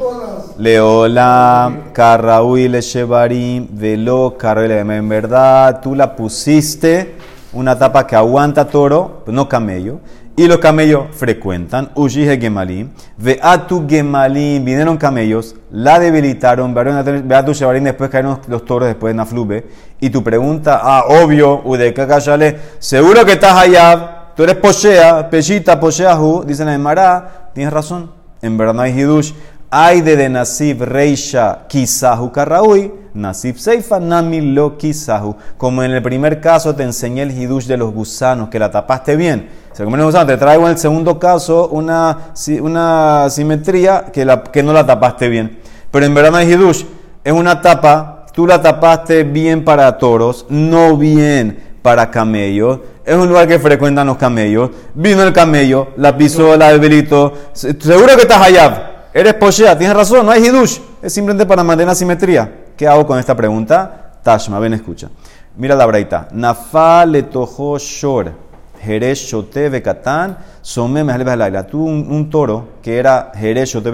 Leola, 0.58 1.72
Carraúi, 1.94 2.68
Shevarim, 2.68 3.66
Velo, 3.70 4.36
Carrelem. 4.38 4.90
En 4.90 5.08
verdad, 5.08 5.80
tú 5.80 5.94
la 5.94 6.14
pusiste 6.14 7.14
una 7.52 7.78
tapa 7.78 8.06
que 8.06 8.16
aguanta 8.16 8.66
toro, 8.66 9.24
no 9.26 9.48
camello. 9.48 10.00
Y 10.36 10.46
los 10.46 10.58
camellos 10.58 11.06
frecuentan, 11.12 11.90
Ushije 11.94 12.40
Gemalim, 12.40 12.90
Veatu 13.18 13.86
Gemalim, 13.86 14.64
vinieron 14.64 14.96
camellos, 14.96 15.54
la 15.70 15.98
debilitaron, 15.98 16.72
Veatu 16.72 17.52
Shevarim, 17.52 17.84
después 17.84 18.08
cayeron 18.08 18.38
los 18.48 18.64
toros, 18.64 18.88
después 18.88 19.14
Naflube. 19.14 19.66
Y 20.00 20.08
tu 20.08 20.22
pregunta, 20.22 20.80
ah, 20.82 21.04
obvio, 21.08 21.60
Udeka 21.64 22.06
Kashale, 22.06 22.58
seguro 22.78 23.24
que 23.26 23.32
estás 23.32 23.54
allá, 23.54 24.32
tú 24.34 24.44
eres 24.44 24.56
Poshea, 24.56 25.28
Peshita, 25.28 25.78
Posheahu, 25.78 26.44
dicen 26.46 26.68
en 26.70 26.80
Mará, 26.80 27.50
tienes 27.52 27.72
razón, 27.72 28.10
en 28.40 28.56
verdad 28.56 28.72
no 28.72 28.82
hay 28.82 28.98
Hidush. 28.98 29.32
Hay 29.72 30.00
de 30.00 30.28
Nasib 30.28 30.82
Reisha 30.82 31.60
Kisahu 31.68 32.32
Karraui, 32.32 32.92
Nasib 33.14 33.56
Seifa 33.56 34.00
Nami 34.00 34.40
Lo 34.40 34.76
Kisahu. 34.76 35.36
Como 35.56 35.84
en 35.84 35.92
el 35.92 36.02
primer 36.02 36.40
caso 36.40 36.74
te 36.74 36.82
enseñé 36.82 37.22
el 37.22 37.30
hidush 37.30 37.66
de 37.66 37.76
los 37.76 37.92
gusanos, 37.92 38.48
que 38.48 38.58
la 38.58 38.70
tapaste 38.70 39.14
bien. 39.14 39.48
Se 39.72 39.84
comen 39.84 39.98
los 40.00 40.06
gusanos, 40.08 40.26
te 40.26 40.36
traigo 40.36 40.64
en 40.64 40.72
el 40.72 40.78
segundo 40.78 41.20
caso 41.20 41.68
una, 41.68 42.32
una 42.60 43.26
simetría 43.30 44.06
que, 44.12 44.24
la, 44.24 44.42
que 44.42 44.62
no 44.64 44.72
la 44.72 44.84
tapaste 44.84 45.28
bien. 45.28 45.60
Pero 45.92 46.04
en 46.04 46.14
verdad 46.14 46.32
no 46.32 46.38
hay 46.38 46.52
hidush. 46.52 46.84
Es 47.22 47.32
una 47.32 47.60
tapa, 47.62 48.26
tú 48.32 48.48
la 48.48 48.60
tapaste 48.60 49.22
bien 49.22 49.64
para 49.64 49.96
toros, 49.98 50.46
no 50.48 50.96
bien 50.96 51.76
para 51.82 52.10
camellos. 52.10 52.80
Es 53.04 53.14
un 53.14 53.28
lugar 53.28 53.46
que 53.46 53.60
frecuentan 53.60 54.08
los 54.08 54.16
camellos. 54.16 54.70
Vino 54.94 55.22
el 55.22 55.32
camello, 55.32 55.88
la 55.96 56.16
pisó, 56.16 56.56
la 56.56 56.72
debilitó. 56.72 57.32
Se- 57.52 57.80
Seguro 57.80 58.08
que 58.16 58.22
estás 58.22 58.42
allá. 58.42 58.86
Eres 59.12 59.34
poshea, 59.34 59.76
tienes 59.76 59.96
razón, 59.96 60.26
no 60.26 60.32
hay 60.32 60.46
hidush. 60.46 60.78
Es 61.02 61.12
simplemente 61.12 61.46
para 61.46 61.64
mantener 61.64 61.88
la 61.88 61.94
simetría. 61.94 62.64
¿Qué 62.76 62.86
hago 62.86 63.06
con 63.06 63.18
esta 63.18 63.36
pregunta? 63.36 64.12
Tashma, 64.22 64.58
ven, 64.58 64.74
escucha. 64.74 65.08
Mira 65.56 65.74
la 65.74 65.86
braita. 65.86 66.28
Nafa 66.32 67.04
le 67.06 67.24
tojo 67.24 67.78
shor. 67.78 68.32
Jerez 68.80 69.18
shote 69.18 69.68
bekatán. 69.68 70.38
Some 70.62 71.02
me 71.02 71.36
laila. 71.36 71.66
Tú 71.66 71.84
un, 71.84 72.06
un 72.10 72.30
toro 72.30 72.68
que 72.82 72.98
era 72.98 73.32
Jerez 73.34 73.68
shote. 73.68 73.90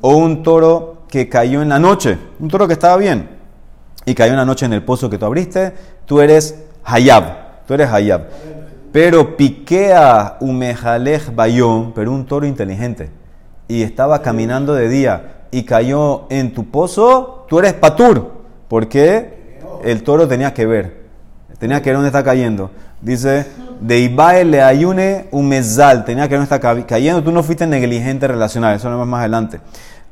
O 0.00 0.16
un 0.16 0.42
toro 0.42 1.04
que 1.08 1.28
cayó 1.28 1.62
en 1.62 1.68
la 1.68 1.78
noche. 1.78 2.18
Un 2.40 2.48
toro 2.48 2.66
que 2.66 2.74
estaba 2.74 2.96
bien 2.96 3.38
y 4.08 4.14
cayó 4.14 4.32
una 4.32 4.46
noche 4.46 4.64
en 4.64 4.72
el 4.72 4.82
pozo 4.82 5.10
que 5.10 5.18
tú 5.18 5.26
abriste, 5.26 5.74
tú 6.06 6.22
eres 6.22 6.64
Hayab. 6.82 7.66
Tú 7.66 7.74
eres 7.74 7.90
Hayab. 7.90 8.22
Pero 8.90 9.36
piquea 9.36 10.38
umejalej 10.40 11.34
bayón, 11.34 11.92
pero 11.92 12.10
un 12.10 12.24
toro 12.24 12.46
inteligente, 12.46 13.10
y 13.68 13.82
estaba 13.82 14.22
caminando 14.22 14.74
de 14.74 14.88
día 14.88 15.44
y 15.50 15.62
cayó 15.62 16.26
en 16.30 16.52
tu 16.52 16.70
pozo, 16.70 17.46
tú 17.48 17.58
eres 17.58 17.74
patur. 17.74 18.32
porque 18.66 19.60
El 19.84 20.02
toro 20.02 20.26
tenía 20.26 20.52
que 20.52 20.66
ver, 20.66 21.04
tenía 21.58 21.80
que 21.80 21.90
ver 21.90 21.96
dónde 21.96 22.08
está 22.08 22.24
cayendo. 22.24 22.70
Dice, 23.00 23.46
de 23.80 24.00
Ibae 24.00 24.44
le 24.44 24.60
ayune 24.60 25.26
un 25.30 25.48
mesal, 25.48 26.04
tenía 26.04 26.24
que 26.24 26.36
ver 26.36 26.40
dónde 26.40 26.54
está 26.56 26.86
cayendo, 26.86 27.22
tú 27.22 27.30
no 27.30 27.42
fuiste 27.42 27.66
negligente 27.66 28.26
relacional, 28.26 28.74
eso 28.74 28.88
lo 28.88 28.96
vemos 28.96 29.08
más 29.08 29.20
adelante. 29.20 29.60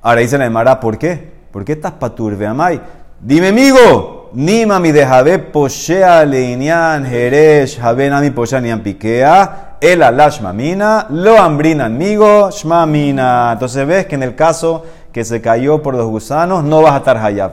Ahora 0.03 0.21
dice 0.21 0.38
la 0.38 0.47
Emara, 0.47 0.79
¿por 0.79 0.99
qué? 0.99 1.33
¿Por 1.51 1.64
qué 1.64 1.73
estás 1.73 1.92
patur, 1.92 2.37
Veamai? 2.37 2.81
Dime, 3.21 3.49
amigo, 3.49 4.26
ni 4.35 4.67
mami 4.67 4.93
de 4.93 5.07
Jabe 5.07 5.39
poshea 5.39 6.25
leinian 6.25 7.05
jeresh 7.07 7.79
Jabe 7.79 8.11
nami 8.11 8.31
poshea 8.31 8.61
nian 8.61 8.81
piquea 8.81 9.77
el 9.81 10.03
alash 10.03 10.41
mamina 10.41 11.07
lo 11.11 11.39
ambrina 11.39 11.87
amigo 11.87 12.51
shmamina. 12.51 13.51
Entonces 13.53 13.87
ves 13.87 14.07
que 14.07 14.15
en 14.15 14.23
el 14.23 14.35
caso 14.35 14.85
que 15.12 15.25
se 15.25 15.41
cayó 15.41 15.83
por 15.83 15.95
los 15.95 16.07
gusanos 16.07 16.65
no 16.65 16.83
vas 16.83 16.95
a 16.95 16.99
estar 16.99 17.17
hayab. 17.19 17.53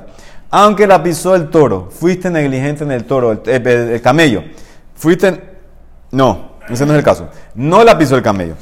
Aunque 0.51 0.85
la 0.85 1.01
pisó 1.01 1.35
el 1.35 1.49
toro, 1.49 1.89
fuiste 1.91 2.29
negligente 2.29 2.83
en 2.83 2.91
el 2.91 3.05
toro, 3.05 3.31
el, 3.31 3.67
el 3.67 4.01
camello. 4.01 4.43
Fuiste. 4.95 5.51
No, 6.11 6.51
ese 6.69 6.85
no 6.85 6.93
es 6.93 6.99
el 6.99 7.03
caso. 7.03 7.27
No 7.55 7.83
la 7.83 7.97
pisó 7.97 8.15
el 8.15 8.21
camello. 8.21 8.55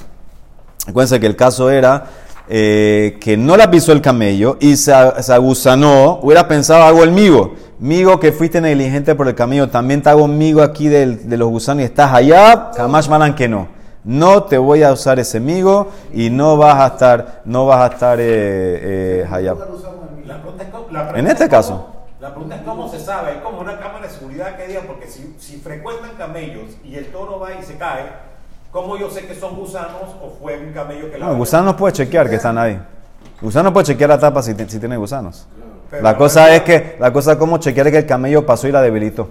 Acuérdense 0.87 1.19
que 1.19 1.27
el 1.27 1.35
caso 1.35 1.69
era 1.69 2.05
eh, 2.53 3.17
que 3.21 3.37
no 3.37 3.55
la 3.55 3.71
pisó 3.71 3.93
el 3.93 4.01
camello 4.01 4.57
y 4.59 4.75
se, 4.75 4.93
se 5.21 5.33
agusanó, 5.33 6.19
hubiera 6.21 6.49
pensado, 6.49 6.83
hago 6.83 7.01
el 7.05 7.11
migo. 7.11 7.55
Migo 7.79 8.19
que 8.19 8.33
fuiste 8.33 8.59
negligente 8.59 9.15
por 9.15 9.29
el 9.29 9.35
camello, 9.35 9.69
también 9.69 10.01
te 10.01 10.09
hago 10.09 10.27
migo 10.27 10.61
aquí 10.61 10.89
de 10.89 11.37
los 11.37 11.47
gusanos 11.47 11.83
y 11.83 11.85
estás 11.85 12.13
allá, 12.13 12.71
jamás 12.75 13.07
malan 13.07 13.35
que 13.35 13.47
no. 13.47 13.69
No 14.03 14.43
te 14.43 14.57
voy 14.57 14.83
a 14.83 14.91
usar 14.91 15.17
ese 15.17 15.39
migo 15.39 15.91
y 16.13 16.29
no 16.29 16.57
vas 16.57 16.75
a 16.75 16.87
estar, 16.87 17.41
no 17.45 17.67
vas 17.67 17.89
a 17.89 17.93
estar 17.93 18.17
eh, 18.19 19.25
allá. 19.31 19.55
En 21.15 21.27
este 21.27 21.47
caso. 21.47 21.87
La 22.19 22.31
pregunta 22.31 22.57
es 22.57 22.61
cómo 22.63 22.89
se 22.89 22.99
sabe, 22.99 23.31
es 23.31 23.37
como 23.37 23.61
una 23.61 23.79
cámara 23.79 24.07
de 24.07 24.13
seguridad 24.13 24.57
que 24.57 24.67
diga, 24.67 24.81
porque 24.85 25.07
si, 25.07 25.35
si 25.39 25.55
frecuentan 25.55 26.11
camellos 26.17 26.65
y 26.83 26.95
el 26.95 27.05
toro 27.13 27.39
va 27.39 27.53
y 27.53 27.63
se 27.63 27.77
cae, 27.77 28.03
¿Cómo 28.71 28.97
yo 28.97 29.09
sé 29.09 29.27
que 29.27 29.35
son 29.35 29.55
gusanos 29.55 30.15
o 30.21 30.37
fue 30.41 30.57
un 30.57 30.71
camello 30.71 31.11
que 31.11 31.17
la... 31.17 31.27
No, 31.27 31.35
gusanos 31.35 31.75
puede 31.75 31.93
chequear 31.93 32.29
que 32.29 32.35
están 32.37 32.57
ahí. 32.57 32.81
Gusano 33.41 33.73
puede 33.73 33.87
chequear 33.87 34.09
la 34.11 34.19
tapa 34.19 34.41
si, 34.43 34.53
si 34.53 34.79
tiene 34.79 34.97
gusanos. 34.97 35.47
la 36.01 36.15
cosa 36.15 36.55
es 36.55 36.61
que, 36.61 36.95
la 36.99 37.11
cosa 37.11 37.33
es 37.33 37.37
cómo 37.37 37.57
chequear 37.57 37.89
que 37.91 37.97
el 37.97 38.05
camello 38.05 38.45
pasó 38.45 38.67
y 38.67 38.71
la 38.71 38.81
debilitó. 38.81 39.29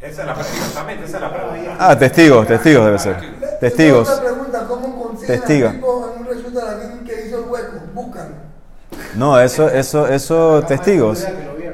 Esa 0.00 0.22
es 0.22 0.26
la 0.26 0.34
pregunta, 0.34 0.58
exactamente, 0.58 1.04
esa 1.04 1.16
es 1.16 1.22
la 1.22 1.32
pregunta. 1.32 1.76
Ah, 1.78 1.96
testigos, 1.98 2.46
testigos 2.46 2.84
debe 2.84 2.98
ser. 2.98 3.16
Testigos. 3.60 4.10
Otra 4.10 4.24
pregunta, 4.24 4.64
¿cómo 4.68 5.12
Testigo. 5.24 5.70
tipo 5.70 6.12
en 6.12 6.20
un 6.20 6.26
resultado 6.26 6.80
que 7.06 7.26
hizo 7.28 7.38
el 7.38 7.44
hueco? 7.48 7.72
Búscalo. 7.94 8.34
No, 9.14 9.40
eso, 9.40 9.68
eso, 9.68 10.08
eso, 10.08 10.62
testigos. 10.66 11.24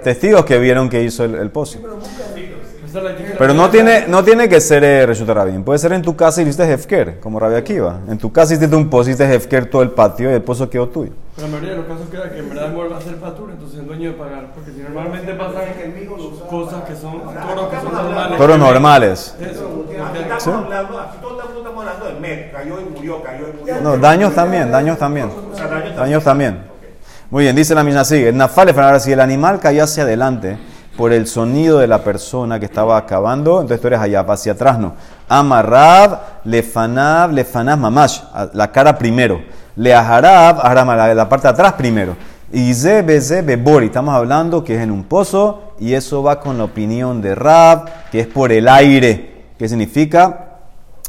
Testigos 0.04 0.44
que 0.44 0.58
vieron 0.58 0.90
que 0.90 1.02
hizo 1.02 1.24
el, 1.24 1.36
el 1.36 1.50
pozo. 1.50 1.78
Pero 3.38 3.54
no 3.54 3.70
tiene, 3.70 4.06
no 4.08 4.24
tiene 4.24 4.48
que 4.48 4.60
ser 4.60 4.82
eh, 4.84 5.06
Reshuta 5.06 5.34
Rabin. 5.34 5.62
Puede 5.62 5.78
ser 5.78 5.92
en 5.92 6.02
tu 6.02 6.16
casa 6.16 6.40
y 6.40 6.44
hiciste 6.44 6.70
Hefker, 6.70 7.20
como 7.20 7.38
Rabia 7.38 7.58
Akiva. 7.58 8.00
En 8.08 8.18
tu 8.18 8.32
casa 8.32 8.54
hiciste 8.54 8.74
un 8.74 8.88
pozo, 8.88 9.10
hiciste 9.10 9.32
Hefker 9.32 9.70
todo 9.70 9.82
el 9.82 9.90
patio 9.90 10.30
y 10.30 10.34
el 10.34 10.42
pozo 10.42 10.68
quedó 10.68 10.88
tuyo. 10.88 11.12
Pero 11.36 11.48
la 11.48 11.52
mayoría 11.52 11.70
de 11.70 11.76
los 11.76 11.86
casos 11.86 12.08
queda 12.10 12.30
que 12.30 12.38
en 12.38 12.48
verdad 12.48 12.72
vuelve 12.72 12.94
a 12.94 13.00
ser 13.00 13.16
patura, 13.16 13.52
entonces 13.52 13.78
el 13.78 13.86
dueño 13.86 14.10
de 14.10 14.16
pagar. 14.16 14.52
Porque 14.54 14.72
si 14.72 14.80
normalmente 14.80 15.34
pasan 15.34 15.62
cosas 16.50 16.82
que 16.84 16.96
son 16.96 17.22
toros 17.22 17.68
que 17.68 17.76
son 17.76 17.92
normales. 17.92 18.38
Toros 18.38 18.58
normales. 18.58 19.34
Eso. 19.40 19.84
Murió. 22.94 23.22
No, 23.82 23.96
daños 23.98 24.34
también, 24.34 24.70
daños 24.70 24.98
también. 24.98 25.30
Daños 25.56 25.96
Daños 25.96 26.24
también. 26.24 26.58
Muy 27.30 27.44
bien, 27.44 27.54
dice 27.54 27.74
la 27.74 27.84
misma 27.84 28.04
sigue. 28.04 28.32
Nafale, 28.32 28.72
ahora 28.72 28.98
si 28.98 29.12
el 29.12 29.20
animal 29.20 29.60
cayó 29.60 29.84
hacia 29.84 30.04
adelante 30.04 30.58
por 30.98 31.12
el 31.12 31.28
sonido 31.28 31.78
de 31.78 31.86
la 31.86 32.02
persona 32.02 32.58
que 32.58 32.64
estaba 32.64 32.96
acabando, 32.96 33.60
entonces 33.60 33.80
tú 33.80 33.86
eres 33.86 34.00
allá, 34.00 34.22
hacia 34.22 34.50
atrás 34.50 34.80
no. 34.80 34.94
Amarrab, 35.28 36.42
lefanab, 36.44 37.30
lefanab 37.30 37.78
mamash, 37.78 38.20
la 38.52 38.72
cara 38.72 38.98
primero. 38.98 39.40
Leaharab, 39.76 40.58
aharab, 40.58 41.14
la, 41.14 41.28
parte 41.28 41.46
de 41.46 41.52
atrás 41.52 41.74
primero. 41.74 42.16
Y 42.52 42.74
zebe, 42.74 43.20
bebori, 43.42 43.86
estamos 43.86 44.12
hablando 44.12 44.64
que 44.64 44.74
es 44.74 44.82
en 44.82 44.90
un 44.90 45.04
pozo, 45.04 45.74
y 45.78 45.94
eso 45.94 46.24
va 46.24 46.40
con 46.40 46.58
la 46.58 46.64
opinión 46.64 47.22
de 47.22 47.36
Rab, 47.36 48.10
que 48.10 48.18
es 48.18 48.26
por 48.26 48.50
el 48.50 48.66
aire. 48.68 49.44
¿Qué 49.56 49.68
significa? 49.68 50.46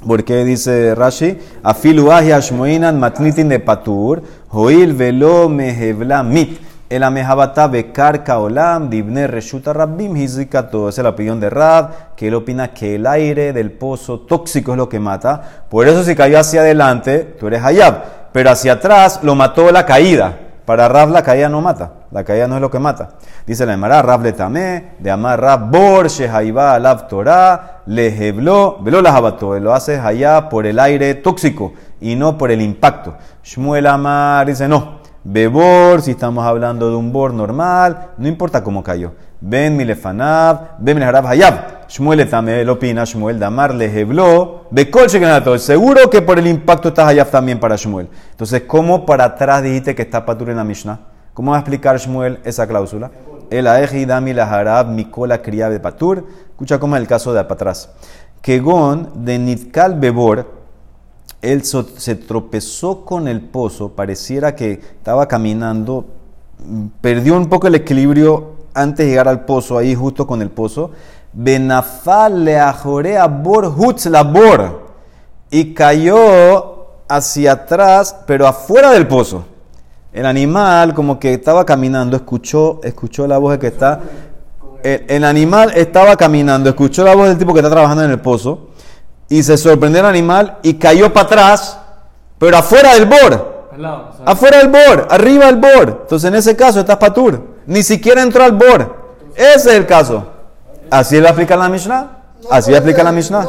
Porque 0.06 0.46
dice 0.46 0.94
Rashi, 0.94 1.36
afilu 1.64 2.12
ashmoinan 2.12 3.00
matnitin 3.00 3.50
de 3.50 3.60
patur, 3.60 4.22
hoil 4.52 4.94
velo 4.94 5.50
mehevla 5.50 6.22
mit. 6.22 6.69
El 6.90 7.04
amejabata 7.04 7.68
bekar 7.68 8.24
kaolam 8.24 8.90
dibne 8.90 9.28
reshuta 9.28 9.74
rabbim 9.74 10.18
hizikato. 10.18 10.90
Es 10.90 10.98
la 10.98 11.10
opinión 11.10 11.40
de 11.40 11.48
Rab, 11.48 12.16
que 12.16 12.30
él 12.30 12.34
opina 12.34 12.74
que 12.74 12.96
el 12.96 13.06
aire 13.06 13.54
del 13.54 13.72
pozo 13.72 14.22
tóxico 14.22 14.72
es 14.72 14.78
lo 14.78 14.90
que 14.90 15.00
mata. 15.00 15.66
Por 15.70 15.88
eso 15.88 16.04
si 16.04 16.16
cayó 16.16 16.40
hacia 16.40 16.62
adelante, 16.62 17.36
tú 17.40 17.46
eres 17.46 17.64
hayab. 17.64 18.32
Pero 18.32 18.50
hacia 18.50 18.74
atrás 18.74 19.20
lo 19.22 19.36
mató 19.36 19.72
la 19.72 19.86
caída. 19.86 20.36
Para 20.66 20.88
Rab 20.88 21.12
la 21.12 21.22
caída 21.22 21.48
no 21.48 21.62
mata. 21.62 21.92
La 22.10 22.24
caída 22.24 22.48
no 22.48 22.56
es 22.56 22.62
lo 22.62 22.72
que 22.72 22.80
mata. 22.80 23.10
Dice 23.46 23.68
la 23.68 23.74
Emara, 23.74 24.02
Rab 24.02 24.24
le 24.24 24.34
tamé, 24.34 24.94
de 24.98 25.12
amar 25.12 25.40
Rab 25.40 25.70
bor 25.70 26.08
shehaiba 26.08 26.74
alav 26.74 27.08
torah, 27.08 27.82
le 27.86 28.08
hebló, 28.08 28.80
veló 28.82 29.04
la 29.04 29.12
jabató. 29.12 29.60
Lo 29.60 29.76
hace 29.76 30.00
allá 30.00 30.50
por 30.50 30.66
el 30.66 30.80
aire 30.80 31.14
tóxico 31.14 31.74
y 32.02 32.16
no 32.16 32.36
por 32.36 32.50
el 32.50 32.64
impacto. 32.64 33.14
Shmuel 33.44 33.86
Amar 33.86 34.48
dice 34.48 34.68
no. 34.68 34.99
Bebor, 35.24 36.02
si 36.02 36.12
estamos 36.12 36.46
hablando 36.46 36.90
de 36.90 36.96
un 36.96 37.12
bor 37.12 37.34
normal, 37.34 38.12
no 38.18 38.28
importa 38.28 38.64
cómo 38.64 38.82
cayó. 38.82 39.12
Ben 39.42 39.76
milefanav, 39.76 40.78
ben 40.80 40.96
milharab 40.96 41.28
hayab. 41.28 41.88
Shmuel 41.90 42.30
también 42.30 42.68
opina, 42.70 43.04
Shmuel 43.04 43.38
damar 43.38 43.76
le 43.76 43.86
hebló, 44.00 44.68
bekol 44.72 45.10
Seguro 45.60 46.10
que 46.10 46.22
por 46.22 46.40
el 46.40 46.48
impacto 46.48 46.90
está 46.90 47.06
hayab 47.06 47.30
también 47.30 47.60
para 47.60 47.76
Shmuel. 47.76 48.08
Entonces, 48.32 48.64
¿cómo 48.66 49.06
para 49.06 49.26
atrás 49.26 49.62
dijiste 49.62 49.94
que 49.94 50.04
está 50.04 50.26
patur 50.26 50.52
en 50.52 50.56
la 50.56 50.64
Mishnah? 50.64 51.00
¿Cómo 51.34 51.52
va 51.52 51.58
a 51.58 51.60
explicar 51.60 51.98
Shmuel 51.98 52.40
esa 52.46 52.66
cláusula? 52.66 53.12
El 53.50 53.68
aeji 53.68 54.06
dami 54.06 54.34
la 54.34 54.50
harab 54.50 54.88
mikola 54.88 55.42
kriya 55.42 55.70
de 55.70 55.82
patur. 55.82 56.26
Escucha 56.52 56.80
cómo 56.80 56.96
es 56.96 57.02
el 57.02 57.08
caso 57.08 57.34
de 57.34 57.44
para 57.44 57.56
atrás. 57.56 57.90
Kegon 58.42 59.26
de 59.26 59.38
nitkal 59.38 60.00
bebor 60.00 60.59
él 61.42 61.64
se 61.64 62.16
tropezó 62.16 63.06
con 63.06 63.28
el 63.28 63.42
pozo, 63.42 63.90
pareciera 63.90 64.56
que 64.56 64.74
estaba 64.74 65.28
caminando, 65.28 66.06
perdió 67.00 67.38
un 67.38 67.48
poco 67.48 67.68
el 67.68 67.76
equilibrio 67.76 68.56
antes 68.74 69.06
de 69.06 69.12
llegar 69.12 69.28
al 69.28 69.46
pozo, 69.46 69.78
ahí 69.78 69.96
justo 69.96 70.28
con 70.28 70.42
el 70.42 70.50
pozo. 70.50 70.92
Benafal 71.32 72.44
le 72.44 72.60
ajorea 72.60 73.28
bor 73.28 73.74
labor 74.06 74.90
y 75.50 75.74
cayó 75.74 76.88
hacia 77.08 77.54
atrás, 77.54 78.16
pero 78.26 78.46
afuera 78.46 78.92
del 78.92 79.08
pozo. 79.08 79.46
El 80.12 80.26
animal, 80.26 80.94
como 80.94 81.20
que 81.20 81.34
estaba 81.34 81.66
caminando, 81.66 82.18
escuchó, 82.18 82.82
escuchó 82.84 83.28
la 83.28 83.38
voz 83.38 83.54
de 83.54 83.60
que 83.60 83.68
está. 83.68 84.02
El, 84.84 85.06
el 85.08 85.24
animal 85.24 85.72
estaba 85.76 86.18
caminando, 86.18 86.70
escuchó 86.70 87.04
la 87.04 87.16
voz 87.16 87.30
del 87.30 87.38
tipo 87.38 87.54
que 87.54 87.60
está 87.60 87.70
trabajando 87.70 88.04
en 88.04 88.12
el 88.12 88.20
pozo 88.20 88.69
y 89.30 89.44
se 89.44 89.58
sorprendió 89.58 90.02
el 90.02 90.08
animal 90.08 90.58
y 90.64 90.74
cayó 90.74 91.14
para 91.14 91.28
atrás, 91.28 91.78
pero 92.38 92.58
afuera 92.58 92.96
del 92.96 93.06
bor. 93.06 93.60
Afuera 94.26 94.58
del 94.58 94.70
bor, 94.70 95.08
arriba 95.10 95.46
del 95.46 95.58
bor. 95.58 96.00
Entonces 96.02 96.28
en 96.28 96.36
ese 96.36 96.56
caso 96.56 96.80
estás 96.80 96.98
patur. 96.98 97.42
Ni 97.66 97.84
siquiera 97.84 98.22
entró 98.24 98.44
al 98.44 98.54
bor. 98.54 98.96
Ese 99.36 99.70
es 99.70 99.76
el 99.76 99.86
caso. 99.86 100.26
¿Así 100.90 101.22
le 101.22 101.30
aplica 101.30 101.56
la 101.56 101.70
Mishnah? 101.70 102.08
Así 102.50 102.72
le 102.72 102.78
aplica 102.78 103.04
la 103.04 103.12
Mishnah. 103.12 103.48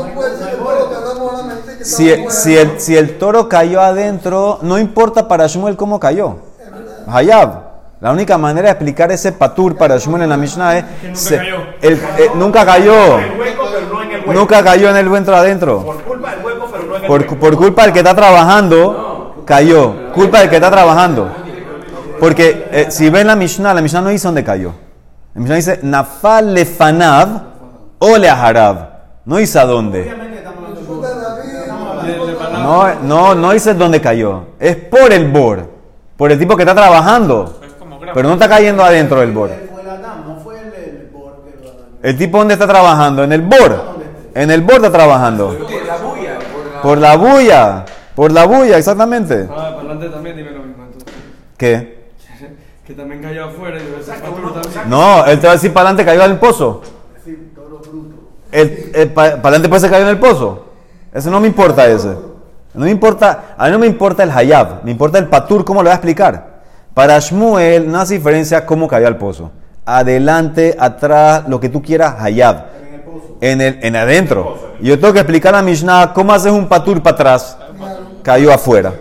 Si, 1.82 2.14
si, 2.28 2.56
el, 2.56 2.78
si 2.78 2.96
el 2.96 3.18
toro 3.18 3.48
cayó 3.48 3.80
adentro, 3.80 4.58
no 4.62 4.78
importa 4.78 5.26
para 5.26 5.46
Shmuel 5.46 5.76
cómo 5.76 5.98
cayó. 5.98 6.36
Hayab. 7.06 7.70
La 8.00 8.12
única 8.12 8.38
manera 8.38 8.68
de 8.68 8.72
explicar 8.72 9.10
ese 9.12 9.32
patur 9.32 9.76
para 9.76 9.98
Shmuel 9.98 10.22
en 10.22 10.28
la 10.28 10.36
Mishnah 10.36 10.78
es... 10.78 10.84
nunca 11.04 11.36
cayó. 11.36 11.56
El, 11.82 11.94
eh, 11.94 12.30
nunca 12.34 12.66
cayó. 12.66 13.18
Nunca 14.32 14.62
cayó 14.62 14.90
en 14.90 14.96
el 14.96 15.10
dentro 15.10 15.36
adentro. 15.36 15.82
Por 15.84 16.02
culpa 16.02 16.30
del 16.30 16.44
hueco, 16.44 16.68
pero 16.70 16.84
no 16.84 16.96
en 16.96 17.02
el 17.02 17.08
Por, 17.08 17.20
hueco. 17.20 17.36
por 17.36 17.56
culpa 17.56 17.82
del 17.82 17.92
que 17.92 17.98
está 18.00 18.14
trabajando, 18.14 19.42
cayó. 19.44 20.12
Culpa 20.12 20.40
del 20.40 20.50
que 20.50 20.56
está 20.56 20.70
trabajando. 20.70 21.30
Porque 22.20 22.68
eh, 22.70 22.86
si 22.90 23.08
ven 23.08 23.26
la 23.26 23.36
Mishnah, 23.36 23.72
la 23.72 23.80
Mishnah 23.80 24.02
no 24.02 24.10
dice 24.10 24.28
dónde 24.28 24.44
cayó. 24.44 24.74
La 25.34 25.40
Mishnah 25.40 25.56
dice 25.56 25.80
Nafal 25.82 26.52
lefanav 26.52 27.28
o 27.98 28.16
leaharab. 28.16 28.90
No 29.24 29.36
dice 29.36 29.58
a 29.58 29.64
dónde. 29.64 30.12
No, 32.52 32.94
no, 33.02 33.34
no 33.34 33.52
dice 33.52 33.74
dónde 33.74 34.00
cayó. 34.00 34.44
Es 34.58 34.76
por 34.76 35.12
el 35.12 35.28
bor. 35.28 35.70
Por 36.16 36.30
el 36.30 36.38
tipo 36.38 36.56
que 36.56 36.62
está 36.62 36.74
trabajando. 36.74 37.60
Pero 38.12 38.28
no 38.28 38.34
está 38.34 38.48
cayendo 38.48 38.84
adentro 38.84 39.20
del 39.20 39.32
bor. 39.32 39.50
El, 42.02 42.16
tipo 42.16 42.38
dónde 42.38 42.54
está 42.54 42.66
trabajando. 42.66 43.24
En 43.24 43.32
el 43.32 43.42
bor. 43.42 43.89
En 44.34 44.50
el 44.50 44.62
bor 44.62 44.76
está 44.76 44.90
trabajando. 44.92 45.52
La 45.86 45.96
bulla. 45.96 46.38
Por 46.82 46.98
la 46.98 47.16
bulla. 47.16 47.84
Por 48.14 48.32
la 48.32 48.44
bulla, 48.46 48.78
exactamente. 48.78 49.46
Ah, 49.50 49.54
para 49.54 49.70
adelante 49.80 50.08
también 50.08 50.36
dime 50.36 50.50
lo 50.50 50.62
mismo. 50.62 50.84
Entonces. 50.84 51.14
¿Qué? 51.56 52.00
Que 52.86 52.94
también 52.94 53.22
cayó 53.22 53.44
afuera 53.44 53.78
y 53.78 53.86
Exacto. 54.00 54.34
No, 54.88 55.24
él 55.26 55.38
te 55.38 55.46
va 55.46 55.52
a 55.52 55.56
decir 55.56 55.72
para 55.72 55.90
adelante 55.90 56.04
cayó 56.10 56.24
en 56.24 56.32
el 56.32 56.38
pozo. 56.38 56.82
Sí, 57.24 57.52
toro 57.54 57.78
bruto. 57.78 58.16
El, 58.50 58.90
el 58.94 59.08
pa- 59.12 59.36
para 59.36 59.40
adelante 59.50 59.68
puede 59.68 59.80
ser 59.80 59.90
cayó 59.90 60.02
en 60.04 60.10
el 60.10 60.18
pozo. 60.18 60.64
Eso 61.14 61.30
no 61.30 61.38
me 61.40 61.46
importa 61.46 61.86
ese. 61.86 62.08
No 62.74 62.84
me 62.84 62.90
importa, 62.90 63.54
a 63.56 63.66
mí 63.66 63.70
no 63.72 63.78
me 63.78 63.86
importa 63.86 64.22
el 64.24 64.30
hayab, 64.30 64.82
me 64.84 64.90
importa 64.92 65.18
el 65.18 65.26
patur, 65.28 65.64
cómo 65.64 65.80
lo 65.82 65.86
voy 65.88 65.92
a 65.92 65.94
explicar. 65.96 66.60
Para 66.94 67.18
Shmuel 67.18 67.90
no 67.90 68.00
hace 68.00 68.14
diferencia 68.14 68.64
cómo 68.66 68.86
cayó 68.88 69.06
al 69.06 69.16
pozo. 69.16 69.50
Adelante, 69.84 70.76
atrás, 70.78 71.44
lo 71.48 71.58
que 71.60 71.68
tú 71.68 71.82
quieras, 71.82 72.14
hayab. 72.18 72.64
En 73.40 73.60
el. 73.60 73.78
En 73.82 73.96
adentro. 73.96 74.58
Y 74.80 74.88
yo 74.88 74.98
tengo 74.98 75.12
que 75.12 75.20
explicar 75.20 75.54
a 75.54 75.62
Mishnah 75.62 76.12
cómo 76.12 76.32
haces 76.32 76.52
un 76.52 76.68
patur 76.68 77.02
para 77.02 77.14
atrás. 77.14 77.56
Cayó 78.22 78.52
afuera. 78.52 78.92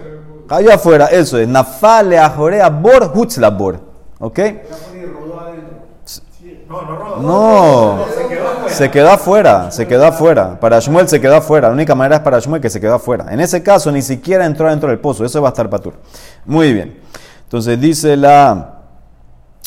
Cayó 0.48 0.74
afuera, 0.74 1.06
eso 1.08 1.38
es. 1.38 1.48
Nafale 1.48 2.18
ajorea 2.18 2.70
bor 2.70 3.12
hutzla 3.14 3.50
bor. 3.50 3.80
¿Ok? 4.20 4.40
No. 7.22 8.00
Se 8.68 8.92
quedó 8.92 9.10
afuera, 9.10 9.72
se 9.72 9.88
quedó 9.88 10.06
afuera. 10.06 10.60
Para 10.60 10.80
Shmuel 10.80 11.08
se 11.08 11.20
quedó 11.20 11.38
afuera. 11.38 11.68
La 11.68 11.74
única 11.74 11.96
manera 11.96 12.18
es 12.18 12.22
para 12.22 12.40
Shmuel 12.40 12.62
que 12.62 12.70
se 12.70 12.80
quedó 12.80 12.96
afuera. 12.96 13.26
En 13.30 13.40
ese 13.40 13.64
caso 13.64 13.92
ni 13.92 14.02
siquiera 14.02 14.46
entró 14.46 14.70
dentro 14.70 14.90
del 14.90 15.00
pozo. 15.00 15.26
Eso 15.26 15.42
va 15.42 15.50
a 15.50 15.52
estar 15.52 15.70
patur. 15.70 15.94
Muy 16.46 16.74
bien. 16.74 17.00
Entonces 17.44 17.80
dice 17.80 18.16
la 18.16 18.79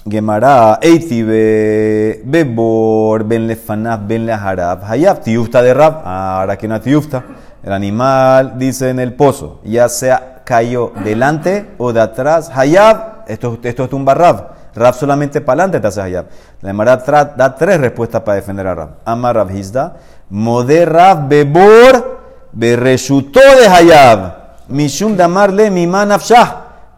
Gemara, 0.09 0.81
Eiti 0.83 1.23
be 1.23 2.23
bebor 2.25 3.23
ben 3.23 3.47
lefanaf 3.47 4.01
ben 4.01 4.27
leharab 4.27 4.83
hayab 4.83 5.23
tiufta 5.23 5.63
de 5.63 5.73
rab. 5.75 6.03
Ah, 6.05 6.41
Ahora 6.41 6.57
que 6.57 6.67
no 6.67 6.81
tiufta. 6.81 7.23
El 7.63 7.73
animal 7.73 8.59
dice 8.59 8.91
en 8.91 8.99
el 8.99 9.15
pozo, 9.15 9.61
ya 9.63 9.89
sea 9.89 10.43
cayó 10.45 10.93
delante 11.05 11.71
o 11.79 11.93
de 11.93 12.01
atrás. 12.01 12.51
Hayab, 12.53 13.25
esto, 13.29 13.59
esto 13.63 13.85
es 13.85 13.93
un 13.93 14.05
barrab. 14.05 14.51
Rab 14.75 14.95
solamente 14.95 15.41
para 15.41 15.63
adelante 15.63 15.81
te 15.81 15.87
hace 15.87 16.01
hayab. 16.01 16.27
La 16.63 16.71
Gemara 16.71 16.97
da 17.37 17.55
tres 17.55 17.81
respuestas 17.81 18.23
para 18.23 18.37
defender 18.37 18.67
a 18.67 18.75
Rab. 18.75 18.91
Amar 19.05 19.37
Rab 19.37 19.51
Hizda, 19.51 19.97
Mode 20.31 20.85
Rab 20.87 21.29
bebor 21.29 22.21
bereshutó 22.53 23.41
de 23.61 23.69
hayab. 23.69 24.33
Mishum 24.69 25.17
damarle 25.17 25.71
miman 25.71 26.11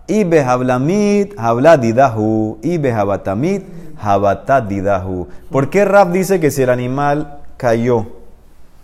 afshah. 0.05 0.13
Y 0.13 0.25
behablamit 0.25 1.35
habladidahu. 1.39 2.59
Y 2.63 2.79
behabatamit 2.79 3.65
habatadidahu. 3.99 5.29
¿Por 5.51 5.71
qué 5.71 5.85
Rab 5.85 6.13
dice 6.13 6.41
que 6.41 6.51
si 6.51 6.63
el 6.63 6.71
animal 6.71 7.39
cayó 7.57 8.07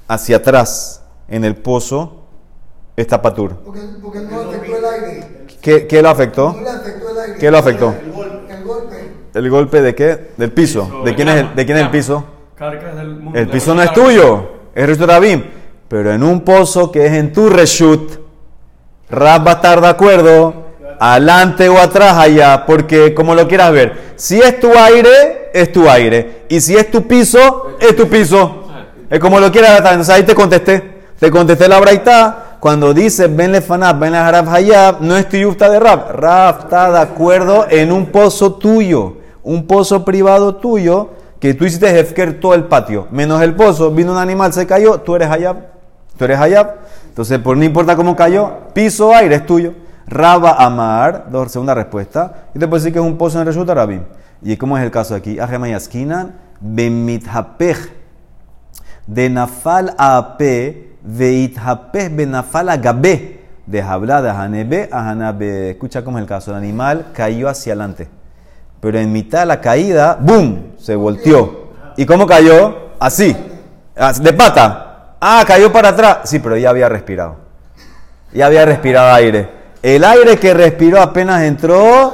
hacia 0.08 0.38
atrás 0.38 1.02
en 1.28 1.44
el 1.44 1.56
pozo, 1.56 2.24
está 2.96 3.20
patur? 3.20 3.56
Porque, 3.64 3.80
porque 4.02 4.20
no 4.20 4.40
afectó 4.40 4.76
el 4.76 4.84
aire. 4.84 5.46
¿Qué, 5.60 5.86
qué 5.86 6.02
lo 6.02 6.08
afectó? 6.08 6.52
No 6.52 6.62
le 6.62 6.70
afectó 6.70 7.10
el 7.10 7.18
aire. 7.18 7.38
¿Qué 7.38 7.50
lo 7.50 7.58
afectó? 7.58 7.94
El 7.94 8.12
golpe. 8.12 8.54
El 8.54 8.64
golpe. 8.64 9.10
¿El 9.34 9.50
golpe 9.50 9.82
de 9.82 9.94
qué? 9.94 10.30
Del 10.36 10.52
piso. 10.52 11.02
¿De 11.04 11.14
quién 11.14 11.28
es 11.28 11.36
el, 11.36 11.54
de 11.54 11.66
quién 11.66 11.78
es 11.78 11.84
el 11.84 11.90
piso? 11.90 12.24
Carcas 12.56 12.96
del 12.96 13.16
mundo. 13.16 13.38
El 13.38 13.48
piso 13.48 13.74
no 13.74 13.82
es 13.82 13.92
tuyo, 13.92 14.48
es 14.74 14.86
Reshut 14.86 15.06
Rabim. 15.06 15.44
Pero 15.88 16.12
en 16.12 16.22
un 16.22 16.42
pozo 16.42 16.92
que 16.92 17.06
es 17.06 17.12
en 17.12 17.32
tu 17.32 17.48
Reshut, 17.48 18.20
Rab 19.10 19.46
va 19.46 19.52
a 19.52 19.54
estar 19.54 19.80
de 19.80 19.88
acuerdo, 19.88 20.69
adelante 21.00 21.66
o 21.70 21.78
atrás 21.78 22.14
allá, 22.18 22.66
porque 22.66 23.14
como 23.14 23.34
lo 23.34 23.48
quieras 23.48 23.72
ver, 23.72 24.12
si 24.16 24.38
es 24.38 24.60
tu 24.60 24.70
aire, 24.76 25.50
es 25.54 25.72
tu 25.72 25.88
aire. 25.88 26.42
Y 26.48 26.60
si 26.60 26.76
es 26.76 26.90
tu 26.90 27.08
piso, 27.08 27.76
es 27.80 27.96
tu 27.96 28.06
piso. 28.06 28.68
Es 29.08 29.18
como 29.18 29.40
lo 29.40 29.50
quieras 29.50 29.82
ver. 29.82 29.92
Entonces 29.92 30.14
ahí 30.14 30.22
te 30.22 30.34
contesté. 30.34 31.00
Te 31.18 31.30
contesté 31.30 31.68
la 31.68 31.80
braita. 31.80 32.58
Cuando 32.60 32.92
dice 32.92 33.28
Ben 33.28 33.52
Lefanab, 33.52 33.98
Ben 33.98 34.14
Harab 34.14 34.46
Hayab, 34.50 35.00
no 35.00 35.16
es 35.16 35.26
tiyufta 35.26 35.70
de 35.70 35.80
Rab. 35.80 36.12
Rab 36.12 36.60
está 36.60 36.92
de 36.92 36.98
acuerdo 36.98 37.66
en 37.70 37.90
un 37.90 38.06
pozo 38.06 38.52
tuyo, 38.52 39.16
un 39.42 39.66
pozo 39.66 40.04
privado 40.04 40.56
tuyo, 40.56 41.08
que 41.38 41.54
tú 41.54 41.64
hiciste 41.64 41.98
Hefker 41.98 42.38
todo 42.38 42.52
el 42.52 42.64
patio, 42.64 43.08
menos 43.10 43.40
el 43.40 43.54
pozo, 43.54 43.90
vino 43.90 44.12
un 44.12 44.18
animal, 44.18 44.52
se 44.52 44.66
cayó, 44.66 45.00
tú 45.00 45.16
eres 45.16 45.30
Hayab. 45.30 45.56
Tú 46.18 46.26
eres 46.26 46.38
Hayab. 46.38 46.74
Entonces, 47.08 47.38
por 47.38 47.56
no 47.56 47.64
importa 47.64 47.96
cómo 47.96 48.14
cayó, 48.14 48.50
piso, 48.74 49.14
aire 49.14 49.36
es 49.36 49.46
tuyo. 49.46 49.72
Raba 50.10 50.56
Amar, 50.58 51.26
segunda 51.48 51.72
respuesta. 51.72 52.48
Y 52.52 52.58
puedo 52.58 52.74
decir 52.74 52.92
que 52.92 52.98
es 52.98 53.04
un 53.04 53.16
pozo 53.16 53.40
en 53.40 53.46
Reshut 53.46 53.68
Rabim. 53.68 54.02
¿Y 54.42 54.56
cómo 54.56 54.76
es 54.76 54.84
el 54.84 54.90
caso 54.90 55.14
aquí? 55.14 55.38
Ajemayaskinan, 55.38 56.34
Bemithapej 56.60 58.00
de 59.06 59.30
nafal 59.30 59.94
a 59.98 60.36
pe 60.36 60.94
veithapeh 61.02 62.08
benafal 62.10 62.68
a 62.68 62.76
gabe 62.76 63.40
de 63.66 63.82
habla 63.82 64.20
de 64.22 64.30
hanebe 64.30 64.88
a. 64.92 65.14
Escucha 65.70 66.04
cómo 66.04 66.18
es 66.18 66.22
el 66.22 66.28
caso. 66.28 66.50
El 66.50 66.58
animal 66.58 67.06
cayó 67.12 67.48
hacia 67.48 67.72
adelante, 67.72 68.08
pero 68.80 68.98
en 68.98 69.12
mitad 69.12 69.40
de 69.40 69.46
la 69.46 69.60
caída, 69.60 70.16
¡boom! 70.20 70.74
Se 70.76 70.94
volteó. 70.94 71.70
¿Y 71.96 72.04
cómo 72.04 72.26
cayó? 72.26 72.90
Así, 72.98 73.36
de 74.20 74.32
pata. 74.32 75.14
Ah, 75.20 75.44
cayó 75.46 75.72
para 75.72 75.90
atrás. 75.90 76.18
Sí, 76.24 76.38
pero 76.38 76.56
ya 76.56 76.70
había 76.70 76.88
respirado. 76.88 77.36
Ya 78.32 78.46
había 78.46 78.64
respirado 78.64 79.14
aire. 79.14 79.59
El 79.82 80.04
aire 80.04 80.36
que 80.38 80.52
respiró 80.52 81.00
apenas 81.00 81.42
entró, 81.42 82.12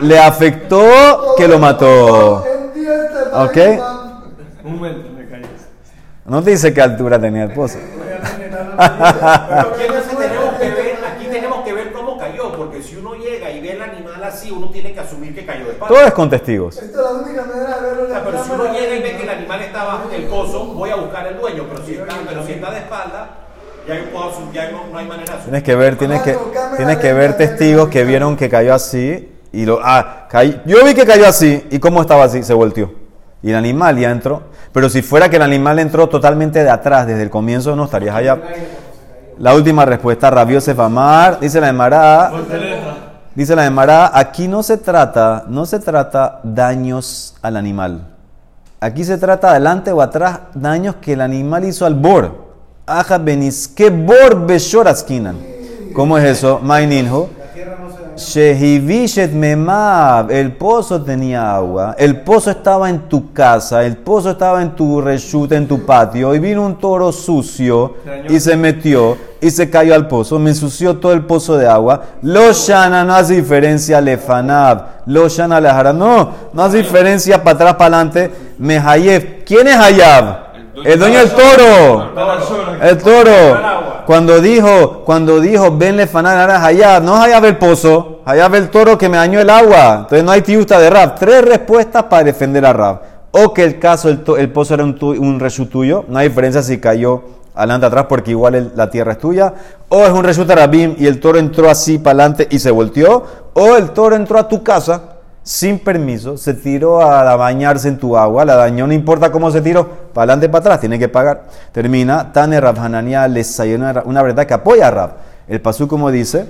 le 0.00 0.18
afectó 0.18 1.34
que 1.36 1.46
lo 1.46 1.58
mató. 1.58 2.38
Ok. 3.34 3.56
Un 4.64 4.76
momento, 4.76 5.10
me 5.14 5.28
caí. 5.28 5.42
No 6.24 6.42
te 6.42 6.50
dice 6.52 6.72
qué 6.72 6.80
altura 6.80 7.20
tenía 7.20 7.42
el 7.42 7.52
pozo. 7.52 7.78
Aquí 8.78 9.82
tenemos 10.18 10.54
que 10.58 10.70
ver, 10.70 10.98
aquí 11.04 11.26
tenemos 11.30 11.64
que 11.64 11.72
ver 11.74 11.92
cómo 11.92 12.16
cayó, 12.16 12.52
porque 12.56 12.82
si 12.82 12.96
uno 12.96 13.14
llega 13.14 13.50
y 13.50 13.60
ve 13.60 13.72
el 13.72 13.82
animal 13.82 14.24
así, 14.24 14.50
uno 14.50 14.70
tiene 14.70 14.94
que 14.94 15.00
asumir 15.00 15.34
que 15.34 15.44
cayó 15.44 15.66
de 15.66 15.72
espalda. 15.72 15.94
Todo 15.94 16.06
es 16.06 16.12
con 16.14 16.30
testigos. 16.30 16.78
Esta 16.78 16.98
es 16.98 17.04
la 17.04 17.10
única 17.10 17.44
manera 17.44 17.78
de 17.78 17.94
verlo 17.94 18.22
pero 18.24 18.44
si 18.44 18.50
uno 18.52 18.72
llega 18.72 18.94
y 18.94 19.02
ve 19.02 19.16
que 19.18 19.22
el 19.24 19.28
animal 19.28 19.60
está 19.60 19.82
abajo 19.82 20.08
en 20.10 20.22
el 20.22 20.28
pozo, 20.28 20.64
voy 20.66 20.88
a 20.88 20.96
buscar 20.96 21.26
el 21.26 21.38
dueño, 21.38 21.66
pero 21.70 21.84
si 21.84 21.94
está, 21.94 22.14
pero 22.26 22.46
si 22.46 22.52
está 22.52 22.70
de 22.70 22.78
espalda, 22.78 23.41
ya, 23.88 23.96
yo 23.96 24.10
puedo 24.10 24.30
asumir, 24.30 24.52
ya 24.52 24.70
no, 24.70 24.86
no 24.92 24.98
hay 24.98 25.06
manera 25.06 25.24
de 25.26 25.38
asumir. 25.38 25.44
Tienes 25.44 25.62
que 25.62 25.74
ver, 25.76 25.96
tienes 25.98 26.22
que, 26.22 26.38
tienes 26.76 26.98
que 26.98 27.12
ver 27.12 27.36
testigos 27.36 27.88
que 27.88 28.04
vieron 28.04 28.36
que 28.36 28.48
cayó 28.48 28.74
así 28.74 29.32
y 29.52 29.64
lo 29.66 29.80
ah, 29.82 30.26
cay- 30.30 30.62
yo 30.66 30.84
vi 30.84 30.94
que 30.94 31.04
cayó 31.06 31.26
así 31.28 31.66
y 31.70 31.78
cómo 31.78 32.00
estaba 32.00 32.24
así, 32.24 32.42
se 32.42 32.54
volteó. 32.54 32.92
Y 33.42 33.50
el 33.50 33.56
animal 33.56 33.98
ya 33.98 34.10
entró. 34.10 34.42
Pero 34.72 34.88
si 34.88 35.02
fuera 35.02 35.28
que 35.28 35.36
el 35.36 35.42
animal 35.42 35.78
entró 35.80 36.08
totalmente 36.08 36.62
de 36.62 36.70
atrás 36.70 37.06
desde 37.06 37.22
el 37.24 37.30
comienzo, 37.30 37.74
no 37.76 37.84
estarías 37.84 38.14
allá. 38.14 38.38
La 39.38 39.54
última 39.54 39.84
respuesta, 39.84 40.30
Rabiosef 40.30 40.78
Amar, 40.78 41.40
dice 41.40 41.60
la 41.60 41.68
Emara, 41.68 42.30
Voltereta. 42.30 42.96
dice 43.34 43.56
la 43.56 43.66
Emara, 43.66 44.10
aquí 44.14 44.46
no 44.46 44.62
se 44.62 44.76
trata, 44.78 45.44
no 45.48 45.66
se 45.66 45.80
trata 45.80 46.40
daños 46.44 47.34
al 47.42 47.56
animal. 47.56 48.06
Aquí 48.80 49.04
se 49.04 49.18
trata 49.18 49.50
adelante 49.50 49.90
o 49.90 50.00
atrás 50.02 50.40
daños 50.54 50.96
que 50.96 51.14
el 51.14 51.20
animal 51.20 51.64
hizo 51.64 51.84
al 51.84 51.94
bor. 51.94 52.51
Aja 52.86 53.16
benis, 53.16 53.68
que 53.68 53.90
bor 53.90 54.44
beshoraskinan. 54.44 55.36
¿Cómo 55.94 56.18
es 56.18 56.24
eso? 56.24 56.58
Maininho. 56.60 57.28
Shehivishet 58.16 59.32
memab. 59.32 60.30
El 60.30 60.52
pozo 60.52 61.00
tenía 61.00 61.54
agua. 61.54 61.94
El 61.96 62.20
pozo 62.20 62.50
estaba 62.50 62.90
en 62.90 63.08
tu 63.08 63.32
casa. 63.32 63.84
El 63.84 63.98
pozo 63.98 64.32
estaba 64.32 64.62
en 64.62 64.74
tu 64.74 65.00
reshut, 65.00 65.52
en 65.52 65.68
tu 65.68 65.86
patio. 65.86 66.34
Y 66.34 66.40
vino 66.40 66.66
un 66.66 66.76
toro 66.76 67.12
sucio 67.12 67.94
y 68.28 68.40
se 68.40 68.56
metió 68.56 69.16
y 69.40 69.50
se 69.50 69.70
cayó 69.70 69.94
al 69.94 70.08
pozo. 70.08 70.40
Me 70.40 70.50
ensució 70.50 70.96
todo 70.96 71.12
el 71.12 71.24
pozo 71.24 71.56
de 71.56 71.68
agua. 71.68 72.02
Lo 72.22 72.52
shana 72.52 73.04
no 73.04 73.14
hace 73.14 73.36
diferencia 73.36 74.00
lefanab. 74.00 75.06
Lo 75.06 75.28
shana 75.28 75.60
lehara. 75.60 75.92
No, 75.92 76.30
no 76.52 76.62
hace 76.62 76.78
diferencia 76.78 77.42
para 77.42 77.54
atrás, 77.54 77.74
para 77.74 77.96
adelante. 77.96 78.30
Mehayev. 78.58 79.44
¿Quién 79.44 79.68
es 79.68 79.76
Hayab? 79.76 80.41
El 80.74 80.98
dueño 80.98 81.18
del 81.18 81.30
toro. 81.30 82.10
El 82.80 82.98
toro. 82.98 83.32
Cuando 84.06 84.40
dijo, 84.40 85.02
cuando 85.04 85.38
dijo, 85.40 85.76
venle 85.76 86.06
fanar 86.06 86.38
ahora 86.38 86.64
allá, 86.64 86.98
no 86.98 87.16
es 87.16 87.22
allá 87.32 87.46
el 87.46 87.56
pozo, 87.56 88.20
allá 88.24 88.46
el 88.46 88.68
toro 88.68 88.98
que 88.98 89.08
me 89.08 89.16
dañó 89.16 89.40
el 89.40 89.48
agua. 89.48 89.98
Entonces 90.00 90.24
no 90.24 90.32
hay 90.32 90.42
tiusta 90.42 90.80
de 90.80 90.90
Rab. 90.90 91.14
Tres 91.18 91.44
respuestas 91.44 92.04
para 92.04 92.24
defender 92.24 92.64
a 92.66 92.72
Rab. 92.72 93.00
O 93.30 93.54
que 93.54 93.64
el 93.64 93.78
caso, 93.78 94.08
el, 94.08 94.50
pozo 94.50 94.74
era 94.74 94.84
un, 94.84 94.96
tu- 94.98 95.14
tuyo, 95.70 96.04
no 96.08 96.18
hay 96.18 96.28
diferencia 96.28 96.62
si 96.62 96.78
cayó 96.80 97.22
adelante 97.54 97.86
atrás 97.86 98.06
porque 98.08 98.30
igual 98.32 98.72
la 98.74 98.90
tierra 98.90 99.12
es 99.12 99.18
tuya. 99.18 99.54
O 99.88 100.04
es 100.04 100.10
un 100.10 100.24
reshu 100.24 100.44
tarabim 100.44 100.96
y 100.98 101.06
el 101.06 101.20
toro 101.20 101.38
entró 101.38 101.70
así 101.70 101.98
para 101.98 102.24
adelante 102.24 102.48
y 102.50 102.58
se 102.58 102.70
volteó. 102.70 103.24
O 103.54 103.76
el 103.76 103.90
toro 103.90 104.16
entró 104.16 104.38
a 104.38 104.48
tu 104.48 104.62
casa 104.62 105.00
sin 105.42 105.78
permiso, 105.80 106.36
se 106.36 106.54
tiró 106.54 107.02
a 107.02 107.34
bañarse 107.36 107.88
en 107.88 107.98
tu 107.98 108.16
agua, 108.16 108.44
la 108.44 108.54
dañó, 108.54 108.86
no 108.86 108.92
importa 108.92 109.32
cómo 109.32 109.50
se 109.50 109.60
tiró, 109.60 109.88
para 110.12 110.32
adelante 110.32 110.48
para 110.48 110.60
atrás, 110.60 110.80
tiene 110.80 110.98
que 110.98 111.08
pagar. 111.08 111.44
Termina, 111.72 112.32
Tane 112.32 112.60
Rab 112.60 112.78
Hanania 112.78 113.26
les 113.26 113.58
una, 113.58 114.02
una 114.04 114.22
verdad 114.22 114.46
que 114.46 114.54
apoya 114.54 114.88
a 114.88 114.90
Rab. 114.90 115.10
El 115.48 115.60
pasú 115.60 115.88
como 115.88 116.10
dice, 116.10 116.46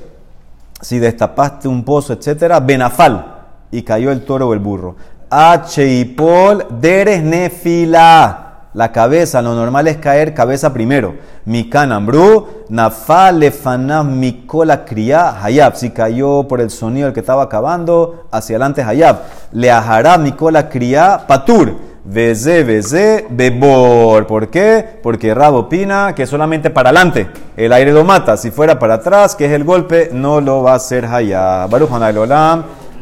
si 0.81 0.98
destapaste 0.98 1.68
un 1.68 1.85
pozo, 1.85 2.12
etcétera, 2.12 2.61
benafal, 2.61 3.37
y 3.70 3.83
cayó 3.83 4.12
el 4.12 4.24
toro 4.24 4.48
o 4.48 4.52
el 4.52 4.59
burro. 4.59 4.96
H 5.31 6.14
Pol, 6.14 6.66
deres 6.78 7.22
nefila. 7.22 8.52
La 8.75 8.91
cabeza, 8.91 9.43
lo 9.43 9.55
normal 9.55 9.87
es 9.87 9.99
caer 9.99 10.33
cabeza 10.33 10.73
primero. 10.73 11.15
Mi 11.45 11.69
canambru, 11.69 12.65
nafal 12.71 13.41
lefanav 13.41 14.07
mikola 14.07 14.85
kriya 14.85 15.43
hayab. 15.43 15.77
Si 15.77 15.91
cayó 15.91 16.49
por 16.49 16.61
el 16.61 16.71
sonido 16.71 17.07
del 17.07 17.15
que 17.15 17.21
estaba 17.21 17.43
acabando, 17.43 18.25
hacia 18.31 18.57
adelante 18.57 18.83
hayab. 18.83 19.19
Le 19.53 19.71
ajará 19.71 20.17
mikola 20.17 20.71
kriya 20.71 21.27
patur. 21.27 21.75
Veze, 22.05 22.65
veze, 22.65 23.27
bebor. 23.29 24.27
¿Por 24.27 24.49
qué? 24.49 24.99
Porque 25.03 25.35
Rab 25.35 25.55
opina 25.55 26.15
que 26.15 26.27
solamente 26.27 26.71
para 26.71 26.89
adelante 26.89 27.29
el 27.57 27.73
aire 27.73 27.93
lo 27.93 28.05
mata. 28.05 28.37
Si 28.37 28.51
fuera 28.51 28.79
para 28.79 28.95
atrás, 28.95 29.37
que 29.37 29.45
es 29.45 29.53
el 29.53 29.65
golpe, 29.65 30.11
no 30.13 30.41
lo 30.41 30.63
va 30.63 30.73
a 30.73 30.77
hacer 30.77 31.05
hayab. 31.05 31.69
Baruch. 31.71 31.91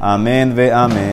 Amén, 0.01 0.55
ve 0.55 0.73
amén. 0.73 1.09